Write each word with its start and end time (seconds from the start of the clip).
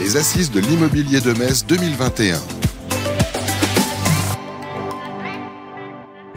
les 0.00 0.16
assises 0.16 0.50
de 0.50 0.60
l'immobilier 0.60 1.20
de 1.20 1.32
Metz 1.32 1.66
2021. 1.66 2.38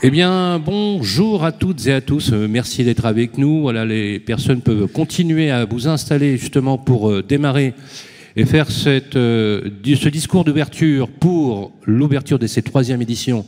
Eh 0.01 0.09
bien, 0.11 0.59
bonjour 0.59 1.45
à 1.45 1.53
toutes 1.53 1.87
et 1.87 1.93
à 1.93 2.01
tous. 2.01 2.33
Euh, 2.33 2.47
merci 2.49 2.83
d'être 2.83 3.05
avec 3.05 3.37
nous. 3.37 3.61
Voilà, 3.61 3.85
les 3.85 4.19
personnes 4.19 4.59
peuvent 4.59 4.87
continuer 4.87 5.49
à 5.49 5.63
vous 5.63 5.87
installer 5.87 6.37
justement 6.37 6.77
pour 6.77 7.09
euh, 7.09 7.23
démarrer 7.23 7.73
et 8.35 8.43
faire 8.43 8.67
euh, 8.85 9.61
ce 9.85 10.09
discours 10.09 10.43
d'ouverture 10.43 11.07
pour 11.07 11.71
l'ouverture 11.85 12.39
de 12.39 12.47
cette 12.47 12.65
troisième 12.65 13.01
édition 13.01 13.45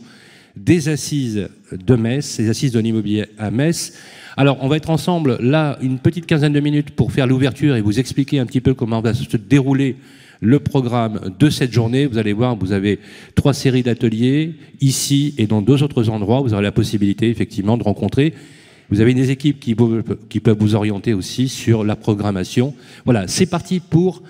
des 0.56 0.88
assises 0.88 1.50
de 1.74 1.96
Metz, 1.96 2.40
les 2.40 2.50
assises 2.50 2.72
de 2.72 2.80
l'immobilier 2.80 3.26
à 3.38 3.52
Metz. 3.52 3.92
Alors, 4.38 4.58
on 4.62 4.68
va 4.68 4.76
être 4.76 4.90
ensemble 4.90 5.38
là 5.40 5.78
une 5.82 5.98
petite 5.98 6.26
quinzaine 6.26 6.52
de 6.52 6.60
minutes 6.60 6.92
pour 6.92 7.12
faire 7.12 7.26
l'ouverture 7.26 7.76
et 7.76 7.82
vous 7.82 8.00
expliquer 8.00 8.40
un 8.40 8.46
petit 8.46 8.60
peu 8.60 8.74
comment 8.74 9.00
va 9.00 9.14
se 9.14 9.38
dérouler 9.38 9.96
le 10.42 10.60
programme 10.60 11.34
de 11.40 11.50
cette 11.50 11.72
journée. 11.72 12.06
Vous 12.06 12.18
allez 12.18 12.34
voir, 12.34 12.58
vous 12.58 12.74
avez 12.74 13.00
trois 13.36 13.54
séries 13.54 13.84
d'ateliers 13.84 14.56
ici 14.82 15.34
et 15.38 15.48
dans 15.48 15.62
deux 15.62 15.84
autres 15.84 16.10
endroits. 16.10 16.42
Vous 16.42 16.54
aurez 16.54 16.64
la 16.64 16.74
possibilité 16.74 17.30
effectivement 17.30 17.78
de 17.78 17.84
rencontrer. 17.84 18.34
Vous 18.90 19.00
avez 19.00 19.14
des 19.14 19.32
équipes 19.32 19.60
qui, 19.60 19.74
peuvent 19.74 20.58
vous 20.60 20.76
orienter 20.76 21.14
aussi 21.14 21.48
sur 21.48 21.84
la 21.86 21.96
programmation. 21.96 22.74
Voilà, 23.06 23.28
c'est 23.28 23.48
parti 23.48 23.80
pour 23.80 24.22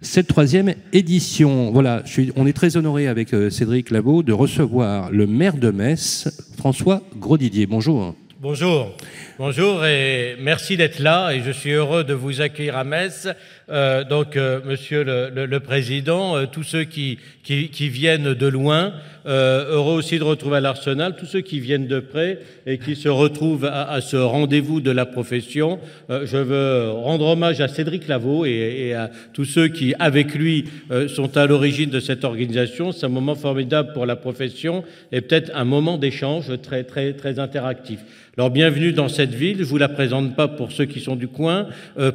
cette 0.00 0.26
troisième 0.26 0.74
édition. 0.92 1.70
Voilà, 1.70 2.02
on 2.34 2.46
est 2.46 2.52
très 2.52 2.76
honoré 2.76 3.06
avec 3.06 3.32
euh, 3.32 3.48
Cédric 3.48 3.90
Lavaux 3.90 4.24
de 4.24 4.32
recevoir 4.32 5.12
le 5.12 5.28
maire 5.28 5.56
de 5.56 5.70
Metz, 5.70 6.28
François 6.58 7.02
Grosdidier. 7.16 7.66
Bonjour. 7.66 8.14
Bonjour. 8.42 8.90
Bonjour 9.38 9.86
et 9.86 10.34
merci 10.40 10.76
d'être 10.76 10.98
là 10.98 11.30
et 11.30 11.42
je 11.42 11.52
suis 11.52 11.70
heureux 11.70 12.02
de 12.02 12.12
vous 12.12 12.40
accueillir 12.40 12.76
à 12.76 12.82
Metz 12.82 13.28
euh, 13.70 14.04
donc, 14.04 14.36
euh, 14.36 14.60
Monsieur 14.64 15.04
le, 15.04 15.60
Président, 15.60 16.36
euh, 16.36 16.46
tous 16.50 16.62
ceux 16.62 16.84
qui, 16.84 17.18
viennent 17.44 18.34
de 18.34 18.46
loin, 18.46 18.92
heureux 19.24 19.94
aussi 19.94 20.18
de 20.18 20.24
retrouver 20.24 20.56
à 20.56 20.60
l'Arsenal, 20.60 21.14
tous 21.16 21.26
ceux 21.26 21.40
qui 21.40 21.60
viennent 21.60 21.86
de 21.86 22.00
près 22.00 22.40
et 22.66 22.78
qui 22.78 22.96
se 22.96 23.08
retrouvent 23.08 23.64
à, 23.64 24.00
ce 24.00 24.16
rendez-vous 24.16 24.80
de 24.80 24.90
la 24.90 25.06
profession. 25.06 25.78
je 26.08 26.36
veux 26.36 26.90
rendre 26.90 27.26
hommage 27.26 27.60
à 27.60 27.68
Cédric 27.68 28.08
Lavaux 28.08 28.44
et, 28.44 28.94
à 28.94 29.10
tous 29.32 29.44
ceux 29.44 29.68
qui, 29.68 29.94
avec 29.98 30.34
lui, 30.34 30.64
sont 31.08 31.36
à 31.36 31.46
l'origine 31.46 31.90
de 31.90 32.00
cette 32.00 32.24
organisation. 32.24 32.90
C'est 32.90 33.06
un 33.06 33.10
moment 33.10 33.36
formidable 33.36 33.92
pour 33.92 34.06
la 34.06 34.16
profession 34.16 34.82
et 35.12 35.20
peut-être 35.20 35.52
un 35.54 35.64
moment 35.64 35.98
d'échange 35.98 36.60
très, 36.60 36.82
très, 36.82 37.12
très 37.12 37.38
interactif. 37.38 38.00
Alors 38.38 38.50
bienvenue 38.50 38.92
dans 38.92 39.08
cette 39.08 39.34
ville, 39.34 39.58
je 39.58 39.64
vous 39.64 39.76
la 39.76 39.90
présente 39.90 40.34
pas 40.34 40.48
pour 40.48 40.72
ceux 40.72 40.86
qui 40.86 41.00
sont 41.00 41.16
du 41.16 41.28
coin, 41.28 41.66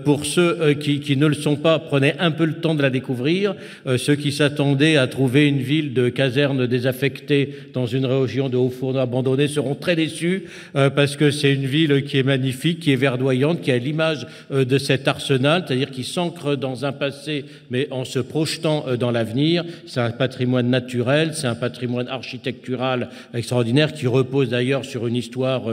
pour 0.03 0.25
ceux 0.25 0.73
qui, 0.73 0.99
qui 0.99 1.15
ne 1.15 1.27
le 1.27 1.35
sont 1.35 1.46
pas, 1.55 1.79
prenez 1.79 2.13
un 2.19 2.31
peu 2.31 2.45
le 2.45 2.55
temps 2.55 2.75
de 2.75 2.81
la 2.81 2.89
découvrir. 2.89 3.55
Euh, 3.85 3.97
ceux 3.97 4.15
qui 4.15 4.31
s'attendaient 4.31 4.97
à 4.97 5.07
trouver 5.07 5.47
une 5.47 5.59
ville 5.59 5.93
de 5.93 6.09
casernes 6.09 6.67
désaffectée 6.67 7.53
dans 7.73 7.85
une 7.85 8.05
région 8.05 8.49
de 8.49 8.57
hauts-fourneaux 8.57 8.99
abandonnés 8.99 9.47
seront 9.47 9.75
très 9.75 9.95
déçus 9.95 10.43
euh, 10.75 10.89
parce 10.89 11.15
que 11.15 11.31
c'est 11.31 11.53
une 11.53 11.65
ville 11.65 12.03
qui 12.03 12.17
est 12.17 12.23
magnifique, 12.23 12.79
qui 12.79 12.91
est 12.91 12.97
verdoyante, 12.97 13.61
qui 13.61 13.71
a 13.71 13.77
l'image 13.77 14.27
euh, 14.51 14.65
de 14.65 14.77
cet 14.77 15.07
arsenal, 15.07 15.63
c'est-à-dire 15.65 15.91
qui 15.91 16.03
s'ancre 16.03 16.55
dans 16.55 16.85
un 16.85 16.91
passé 16.91 17.45
mais 17.69 17.87
en 17.91 18.05
se 18.05 18.19
projetant 18.19 18.85
dans 18.99 19.11
l'avenir. 19.11 19.63
C'est 19.85 19.99
un 19.99 20.11
patrimoine 20.11 20.69
naturel, 20.69 21.31
c'est 21.33 21.47
un 21.47 21.55
patrimoine 21.55 22.07
architectural 22.07 23.09
extraordinaire 23.33 23.93
qui 23.93 24.07
repose 24.07 24.49
d'ailleurs 24.49 24.85
sur 24.85 25.07
une 25.07 25.15
histoire 25.15 25.63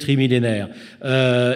trimillénaire. 0.00 0.68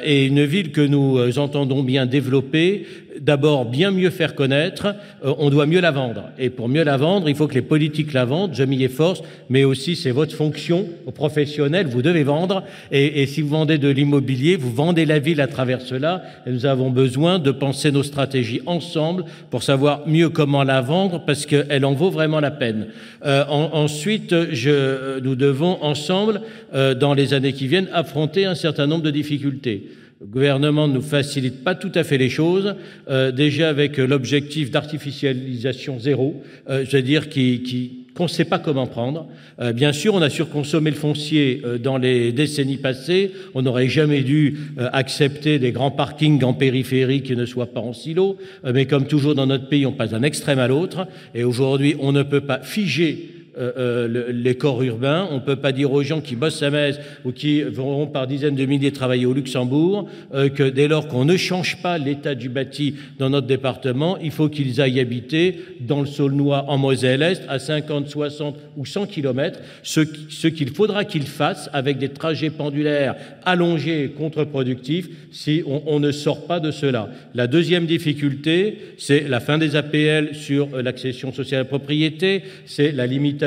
et 0.04 0.26
une 0.26 0.44
ville 0.44 0.72
que 0.72 0.80
nous 0.80 1.38
entendons 1.38 1.82
bien 1.82 2.06
développer 2.06 2.85
d'abord 3.20 3.64
bien 3.64 3.90
mieux 3.90 4.10
faire 4.10 4.34
connaître, 4.34 4.94
euh, 5.24 5.34
on 5.38 5.50
doit 5.50 5.66
mieux 5.66 5.80
la 5.80 5.90
vendre. 5.90 6.30
Et 6.38 6.50
pour 6.50 6.68
mieux 6.68 6.84
la 6.84 6.96
vendre, 6.96 7.28
il 7.28 7.34
faut 7.34 7.46
que 7.46 7.54
les 7.54 7.62
politiques 7.62 8.12
la 8.12 8.24
vendent, 8.24 8.54
je 8.54 8.62
m'y 8.62 8.82
efforce, 8.82 9.22
mais 9.48 9.64
aussi 9.64 9.96
c'est 9.96 10.10
votre 10.10 10.34
fonction 10.34 10.86
aux 11.06 11.12
professionnels, 11.12 11.86
vous 11.86 12.02
devez 12.02 12.24
vendre. 12.24 12.64
Et, 12.90 13.26
si 13.26 13.42
vous 13.42 13.48
vendez 13.48 13.78
de 13.78 13.88
l'immobilier, 13.88 14.56
vous 14.56 14.72
vendez 14.72 15.04
la 15.04 15.18
ville 15.18 15.40
à 15.40 15.46
travers 15.46 15.80
cela. 15.80 16.22
Et 16.46 16.50
nous 16.50 16.66
avons 16.66 16.90
besoin 16.90 17.38
de 17.38 17.50
penser 17.50 17.90
nos 17.90 18.02
stratégies 18.02 18.60
ensemble 18.66 19.24
pour 19.50 19.62
savoir 19.62 20.06
mieux 20.06 20.28
comment 20.28 20.62
la 20.62 20.80
vendre, 20.80 21.24
parce 21.24 21.46
qu'elle 21.46 21.84
en 21.84 21.94
vaut 21.94 22.10
vraiment 22.10 22.40
la 22.40 22.50
peine. 22.50 22.88
Euh, 23.24 23.44
ensuite, 23.48 24.32
nous 24.32 25.34
devons 25.34 25.82
ensemble, 25.82 26.42
euh, 26.74 26.94
dans 26.94 27.14
les 27.14 27.34
années 27.34 27.52
qui 27.52 27.66
viennent, 27.66 27.88
affronter 27.92 28.44
un 28.44 28.54
certain 28.54 28.86
nombre 28.86 29.02
de 29.04 29.10
difficultés. 29.10 29.88
Le 30.18 30.26
gouvernement 30.26 30.88
ne 30.88 30.94
nous 30.94 31.02
facilite 31.02 31.62
pas 31.62 31.74
tout 31.74 31.92
à 31.94 32.02
fait 32.02 32.16
les 32.16 32.30
choses, 32.30 32.74
euh, 33.10 33.30
déjà 33.32 33.68
avec 33.68 33.98
l'objectif 33.98 34.70
d'artificialisation 34.70 36.00
zéro, 36.00 36.42
euh, 36.70 36.86
c'est-à-dire 36.88 37.28
qu'on 37.28 38.22
ne 38.22 38.28
sait 38.28 38.46
pas 38.46 38.58
comment 38.58 38.86
prendre. 38.86 39.28
Euh, 39.60 39.74
bien 39.74 39.92
sûr, 39.92 40.14
on 40.14 40.22
a 40.22 40.30
surconsommé 40.30 40.88
le 40.88 40.96
foncier 40.96 41.62
dans 41.82 41.98
les 41.98 42.32
décennies 42.32 42.78
passées. 42.78 43.32
On 43.54 43.60
n'aurait 43.60 43.90
jamais 43.90 44.22
dû 44.22 44.56
accepter 44.78 45.58
des 45.58 45.70
grands 45.70 45.90
parkings 45.90 46.42
en 46.44 46.54
périphérie 46.54 47.20
qui 47.20 47.36
ne 47.36 47.44
soient 47.44 47.74
pas 47.74 47.80
en 47.80 47.92
silo. 47.92 48.38
mais 48.64 48.86
comme 48.86 49.06
toujours 49.06 49.34
dans 49.34 49.46
notre 49.46 49.68
pays, 49.68 49.84
on 49.84 49.92
passe 49.92 50.12
d'un 50.12 50.22
extrême 50.22 50.58
à 50.58 50.66
l'autre. 50.66 51.06
Et 51.34 51.44
aujourd'hui, 51.44 51.94
on 52.00 52.12
ne 52.12 52.22
peut 52.22 52.40
pas 52.40 52.60
figer 52.60 53.35
euh, 53.58 53.72
euh, 53.78 54.32
les 54.32 54.54
corps 54.54 54.82
urbains. 54.82 55.26
On 55.30 55.36
ne 55.36 55.40
peut 55.40 55.56
pas 55.56 55.72
dire 55.72 55.90
aux 55.90 56.02
gens 56.02 56.20
qui 56.20 56.36
bossent 56.36 56.62
à 56.62 56.68
Metz 56.68 57.00
ou 57.24 57.32
qui 57.32 57.62
vont 57.62 58.06
par 58.06 58.26
dizaines 58.26 58.54
de 58.54 58.66
milliers 58.66 58.92
travailler 58.92 59.24
au 59.24 59.32
Luxembourg 59.32 60.10
euh, 60.34 60.50
que 60.50 60.62
dès 60.64 60.88
lors 60.88 61.08
qu'on 61.08 61.24
ne 61.24 61.38
change 61.38 61.80
pas 61.80 61.96
l'état 61.96 62.34
du 62.34 62.50
bâti 62.50 62.96
dans 63.18 63.30
notre 63.30 63.46
département, 63.46 64.18
il 64.18 64.30
faut 64.30 64.50
qu'ils 64.50 64.82
aillent 64.82 65.00
habiter 65.00 65.58
dans 65.80 66.00
le 66.00 66.06
Saulnois 66.06 66.66
en 66.68 66.76
Moselle-Est 66.76 67.44
à 67.48 67.58
50, 67.58 68.10
60 68.10 68.56
ou 68.76 68.84
100 68.84 69.06
kilomètres, 69.06 69.60
ce, 69.82 70.00
qu'il 70.48 70.68
faudra 70.68 71.06
qu'ils 71.06 71.26
fassent 71.26 71.70
avec 71.72 71.96
des 71.96 72.10
trajets 72.10 72.50
pendulaires 72.50 73.16
allongés 73.46 74.04
et 74.04 74.08
contre-productifs 74.10 75.08
si 75.30 75.62
on, 75.66 75.82
on 75.86 75.98
ne 75.98 76.12
sort 76.12 76.46
pas 76.46 76.60
de 76.60 76.70
cela. 76.70 77.08
La 77.34 77.46
deuxième 77.46 77.86
difficulté, 77.86 78.78
c'est 78.98 79.26
la 79.26 79.40
fin 79.40 79.56
des 79.56 79.76
APL 79.76 80.34
sur 80.34 80.82
l'accession 80.82 81.32
sociale 81.32 81.60
à 81.60 81.62
la 81.62 81.68
propriété, 81.68 82.42
c'est 82.66 82.92
la 82.92 83.06
limitation 83.06 83.45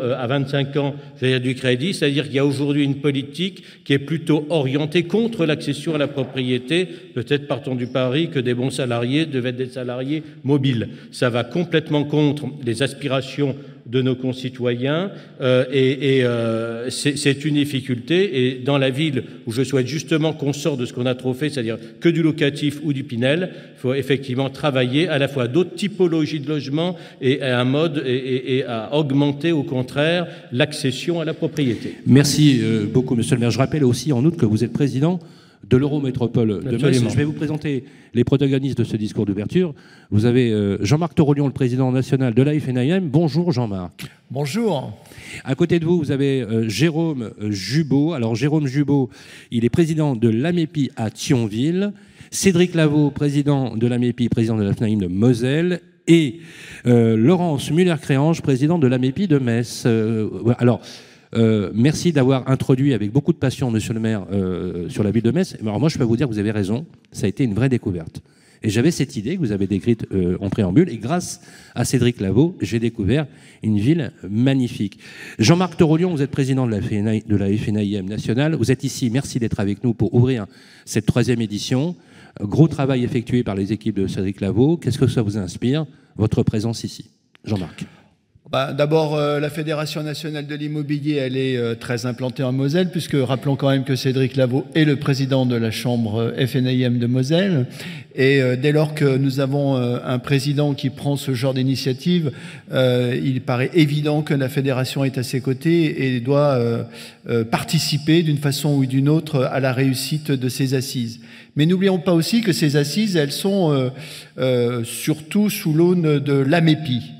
euh, 0.00 0.16
à 0.18 0.26
25 0.26 0.76
ans 0.76 0.94
du 1.20 1.54
crédit, 1.54 1.94
c'est-à-dire 1.94 2.24
qu'il 2.24 2.34
y 2.34 2.38
a 2.38 2.46
aujourd'hui 2.46 2.84
une 2.84 2.96
politique 2.96 3.62
qui 3.84 3.92
est 3.92 3.98
plutôt 3.98 4.46
orientée 4.48 5.04
contre 5.04 5.46
l'accession 5.46 5.94
à 5.94 5.98
la 5.98 6.08
propriété, 6.08 6.86
peut-être 7.14 7.46
partant 7.46 7.74
du 7.74 7.86
pari 7.86 8.30
que 8.30 8.38
des 8.38 8.54
bons 8.54 8.70
salariés 8.70 9.26
devaient 9.26 9.50
être 9.50 9.56
des 9.56 9.66
salariés 9.66 10.22
mobiles. 10.44 10.88
Ça 11.12 11.30
va 11.30 11.44
complètement 11.44 12.04
contre 12.04 12.46
les 12.64 12.82
aspirations 12.82 13.54
de 13.86 14.02
nos 14.02 14.14
concitoyens 14.14 15.10
euh, 15.40 15.64
et, 15.72 16.24
euh, 16.24 16.90
c'est 16.90 17.44
une 17.44 17.54
difficulté. 17.54 18.46
Et 18.46 18.54
dans 18.58 18.78
la 18.78 18.90
ville 18.90 19.24
où 19.46 19.52
je 19.52 19.62
souhaite 19.62 19.86
justement 19.86 20.32
qu'on 20.32 20.52
sorte 20.52 20.80
de 20.80 20.86
ce 20.86 20.92
qu'on 20.92 21.06
a 21.06 21.14
trop 21.14 21.34
fait, 21.34 21.50
c'est-à-dire 21.50 21.78
que 22.00 22.08
du 22.08 22.22
locatif 22.22 22.80
ou 22.82 22.92
du 22.92 23.04
Pinel, 23.04 23.50
il 23.76 23.80
faut 23.80 23.94
effectivement 23.94 24.50
travailler 24.50 25.08
à 25.08 25.18
la 25.18 25.28
fois 25.28 25.48
d'autres 25.48 25.74
typologies 25.74 26.40
de 26.40 26.48
logements 26.48 26.96
et 27.20 27.40
à 27.42 27.60
un 27.60 27.64
mode 27.64 28.02
et, 28.06 28.64
à 28.66 28.94
augmenter 28.94 29.52
au 29.52 29.62
contraire 29.62 30.26
l'accession 30.52 31.20
à 31.20 31.24
la 31.24 31.34
propriété. 31.34 31.96
Merci 32.06 32.60
euh, 32.62 32.86
beaucoup, 32.86 33.14
Monsieur 33.14 33.36
le 33.36 33.40
maire. 33.40 33.50
Je 33.50 33.58
rappelle 33.58 33.84
aussi 33.84 34.12
en 34.12 34.24
outre 34.24 34.36
que 34.36 34.46
vous 34.46 34.64
êtes 34.64 34.72
président 34.72 35.20
de 35.70 35.76
l'Eurométropole 35.76 36.64
de 36.64 36.76
Metz. 36.76 37.00
Je 37.08 37.16
vais 37.16 37.24
vous 37.24 37.32
présenter 37.32 37.84
les 38.12 38.24
protagonistes 38.24 38.76
de 38.76 38.84
ce 38.84 38.96
discours 38.96 39.24
d'ouverture. 39.24 39.72
Vous 40.10 40.26
avez 40.26 40.50
euh, 40.50 40.84
Jean-Marc 40.84 41.14
Torolion, 41.14 41.46
le 41.46 41.52
président 41.52 41.92
national 41.92 42.34
de 42.34 42.42
la 42.42 42.58
FNIM. 42.58 43.08
Bonjour 43.08 43.52
Jean-Marc. 43.52 44.10
Bonjour. 44.32 44.92
À 45.44 45.54
côté 45.54 45.78
de 45.78 45.84
vous, 45.84 45.98
vous 45.98 46.10
avez 46.10 46.42
euh, 46.42 46.68
Jérôme 46.68 47.30
Jubot. 47.48 48.14
Alors 48.14 48.34
Jérôme 48.34 48.66
Jubot, 48.66 49.10
il 49.52 49.64
est 49.64 49.70
président 49.70 50.16
de 50.16 50.28
l'AMEPI 50.28 50.90
à 50.96 51.08
Thionville. 51.08 51.92
Cédric 52.32 52.74
Lavaux, 52.74 53.12
président 53.12 53.76
de 53.76 53.86
l'AMEPI, 53.86 54.28
président 54.28 54.56
de 54.56 54.64
la 54.64 54.72
FNAIM 54.72 54.98
de 54.98 55.06
Moselle. 55.06 55.80
Et 56.08 56.40
euh, 56.86 57.16
Laurence 57.16 57.70
Muller-Créange, 57.70 58.42
président 58.42 58.80
de 58.80 58.88
l'AMEPI 58.88 59.28
de 59.28 59.38
Metz. 59.38 59.86
alors, 60.58 60.80
euh, 61.36 61.70
merci 61.74 62.12
d'avoir 62.12 62.48
introduit 62.50 62.92
avec 62.92 63.12
beaucoup 63.12 63.32
de 63.32 63.38
passion, 63.38 63.70
monsieur 63.70 63.94
le 63.94 64.00
maire, 64.00 64.26
euh, 64.32 64.88
sur 64.88 65.04
la 65.04 65.10
ville 65.10 65.22
de 65.22 65.30
Metz. 65.30 65.56
Alors 65.60 65.78
moi, 65.78 65.88
je 65.88 65.98
peux 65.98 66.04
vous 66.04 66.16
dire 66.16 66.28
que 66.28 66.32
vous 66.32 66.38
avez 66.38 66.50
raison, 66.50 66.86
ça 67.12 67.26
a 67.26 67.28
été 67.28 67.44
une 67.44 67.54
vraie 67.54 67.68
découverte. 67.68 68.20
Et 68.62 68.68
j'avais 68.68 68.90
cette 68.90 69.16
idée 69.16 69.36
que 69.36 69.40
vous 69.40 69.52
avez 69.52 69.66
décrite 69.66 70.06
euh, 70.12 70.36
en 70.40 70.50
préambule, 70.50 70.90
et 70.90 70.98
grâce 70.98 71.40
à 71.74 71.84
Cédric 71.84 72.20
Lavaux, 72.20 72.56
j'ai 72.60 72.78
découvert 72.78 73.26
une 73.62 73.78
ville 73.78 74.12
magnifique. 74.28 74.98
Jean-Marc 75.38 75.78
Torolion, 75.78 76.10
vous 76.10 76.20
êtes 76.20 76.30
président 76.30 76.66
de 76.66 76.72
la, 76.72 76.80
FNI, 76.80 78.02
nationale. 78.02 78.54
Vous 78.56 78.70
êtes 78.70 78.84
ici, 78.84 79.08
merci 79.10 79.38
d'être 79.38 79.60
avec 79.60 79.82
nous 79.82 79.94
pour 79.94 80.12
ouvrir 80.12 80.46
cette 80.84 81.06
troisième 81.06 81.40
édition. 81.40 81.96
Gros 82.40 82.68
travail 82.68 83.02
effectué 83.02 83.42
par 83.42 83.54
les 83.54 83.72
équipes 83.72 83.96
de 83.96 84.06
Cédric 84.06 84.40
Lavaux. 84.40 84.76
Qu'est-ce 84.76 84.98
que 84.98 85.06
ça 85.06 85.22
vous 85.22 85.38
inspire, 85.38 85.86
votre 86.16 86.42
présence 86.42 86.84
ici? 86.84 87.06
Jean-Marc 87.44 87.86
bah, 88.50 88.72
D'abord, 88.72 89.14
euh, 89.14 89.38
la 89.38 89.48
Fédération 89.48 90.02
nationale 90.02 90.46
de 90.46 90.54
l'immobilier, 90.56 91.14
elle 91.14 91.36
est 91.36 91.56
euh, 91.56 91.76
très 91.76 92.04
implantée 92.04 92.42
en 92.42 92.50
Moselle, 92.50 92.90
puisque 92.90 93.14
rappelons 93.16 93.54
quand 93.54 93.70
même 93.70 93.84
que 93.84 93.94
Cédric 93.94 94.34
Lavaux 94.34 94.66
est 94.74 94.84
le 94.84 94.96
président 94.96 95.46
de 95.46 95.54
la 95.54 95.70
chambre 95.70 96.20
euh, 96.20 96.46
FNIM 96.46 96.98
de 96.98 97.06
Moselle. 97.06 97.66
Et 98.16 98.42
dès 98.60 98.72
lors 98.72 98.92
que 98.94 99.16
nous 99.16 99.38
avons 99.38 99.76
un 99.76 100.18
président 100.18 100.74
qui 100.74 100.90
prend 100.90 101.14
ce 101.16 101.32
genre 101.32 101.54
d'initiative, 101.54 102.32
il 102.72 103.40
paraît 103.46 103.70
évident 103.72 104.22
que 104.22 104.34
la 104.34 104.48
fédération 104.48 105.04
est 105.04 105.16
à 105.16 105.22
ses 105.22 105.40
côtés 105.40 106.16
et 106.16 106.20
doit 106.20 106.58
participer 107.52 108.24
d'une 108.24 108.38
façon 108.38 108.74
ou 108.74 108.84
d'une 108.84 109.08
autre 109.08 109.44
à 109.44 109.60
la 109.60 109.72
réussite 109.72 110.32
de 110.32 110.48
ces 110.48 110.74
assises. 110.74 111.20
Mais 111.54 111.66
n'oublions 111.66 112.00
pas 112.00 112.12
aussi 112.12 112.40
que 112.42 112.52
ces 112.52 112.74
assises, 112.74 113.14
elles 113.14 113.30
sont 113.30 113.92
surtout 114.82 115.48
sous 115.48 115.72
l'aune 115.72 116.18
de 116.18 116.32
l'AMEPI, 116.32 117.12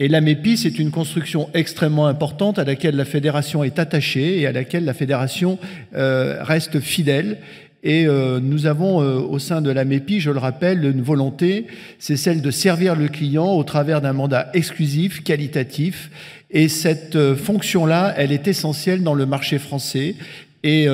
et 0.00 0.06
l'AMEPI, 0.06 0.56
c'est 0.56 0.78
une 0.78 0.92
construction 0.92 1.50
extrêmement 1.54 2.06
importante 2.06 2.60
à 2.60 2.64
laquelle 2.64 2.94
la 2.94 3.04
fédération 3.04 3.64
est 3.64 3.80
attachée 3.80 4.38
et 4.38 4.46
à 4.46 4.52
laquelle 4.52 4.84
la 4.84 4.94
fédération 4.94 5.58
euh, 5.96 6.38
reste 6.40 6.78
fidèle. 6.78 7.38
Et 7.82 8.06
euh, 8.06 8.38
nous 8.40 8.66
avons 8.66 9.02
euh, 9.02 9.18
au 9.18 9.40
sein 9.40 9.60
de 9.60 9.72
l'AMEPI, 9.72 10.20
je 10.20 10.30
le 10.30 10.38
rappelle, 10.38 10.84
une 10.84 11.02
volonté, 11.02 11.66
c'est 11.98 12.16
celle 12.16 12.42
de 12.42 12.50
servir 12.52 12.94
le 12.94 13.08
client 13.08 13.52
au 13.52 13.64
travers 13.64 14.00
d'un 14.00 14.12
mandat 14.12 14.50
exclusif, 14.54 15.24
qualitatif. 15.24 16.10
Et 16.52 16.68
cette 16.68 17.34
fonction-là, 17.34 18.14
elle 18.16 18.30
est 18.30 18.46
essentielle 18.46 19.02
dans 19.02 19.14
le 19.14 19.26
marché 19.26 19.58
français. 19.58 20.14
Et 20.62 20.86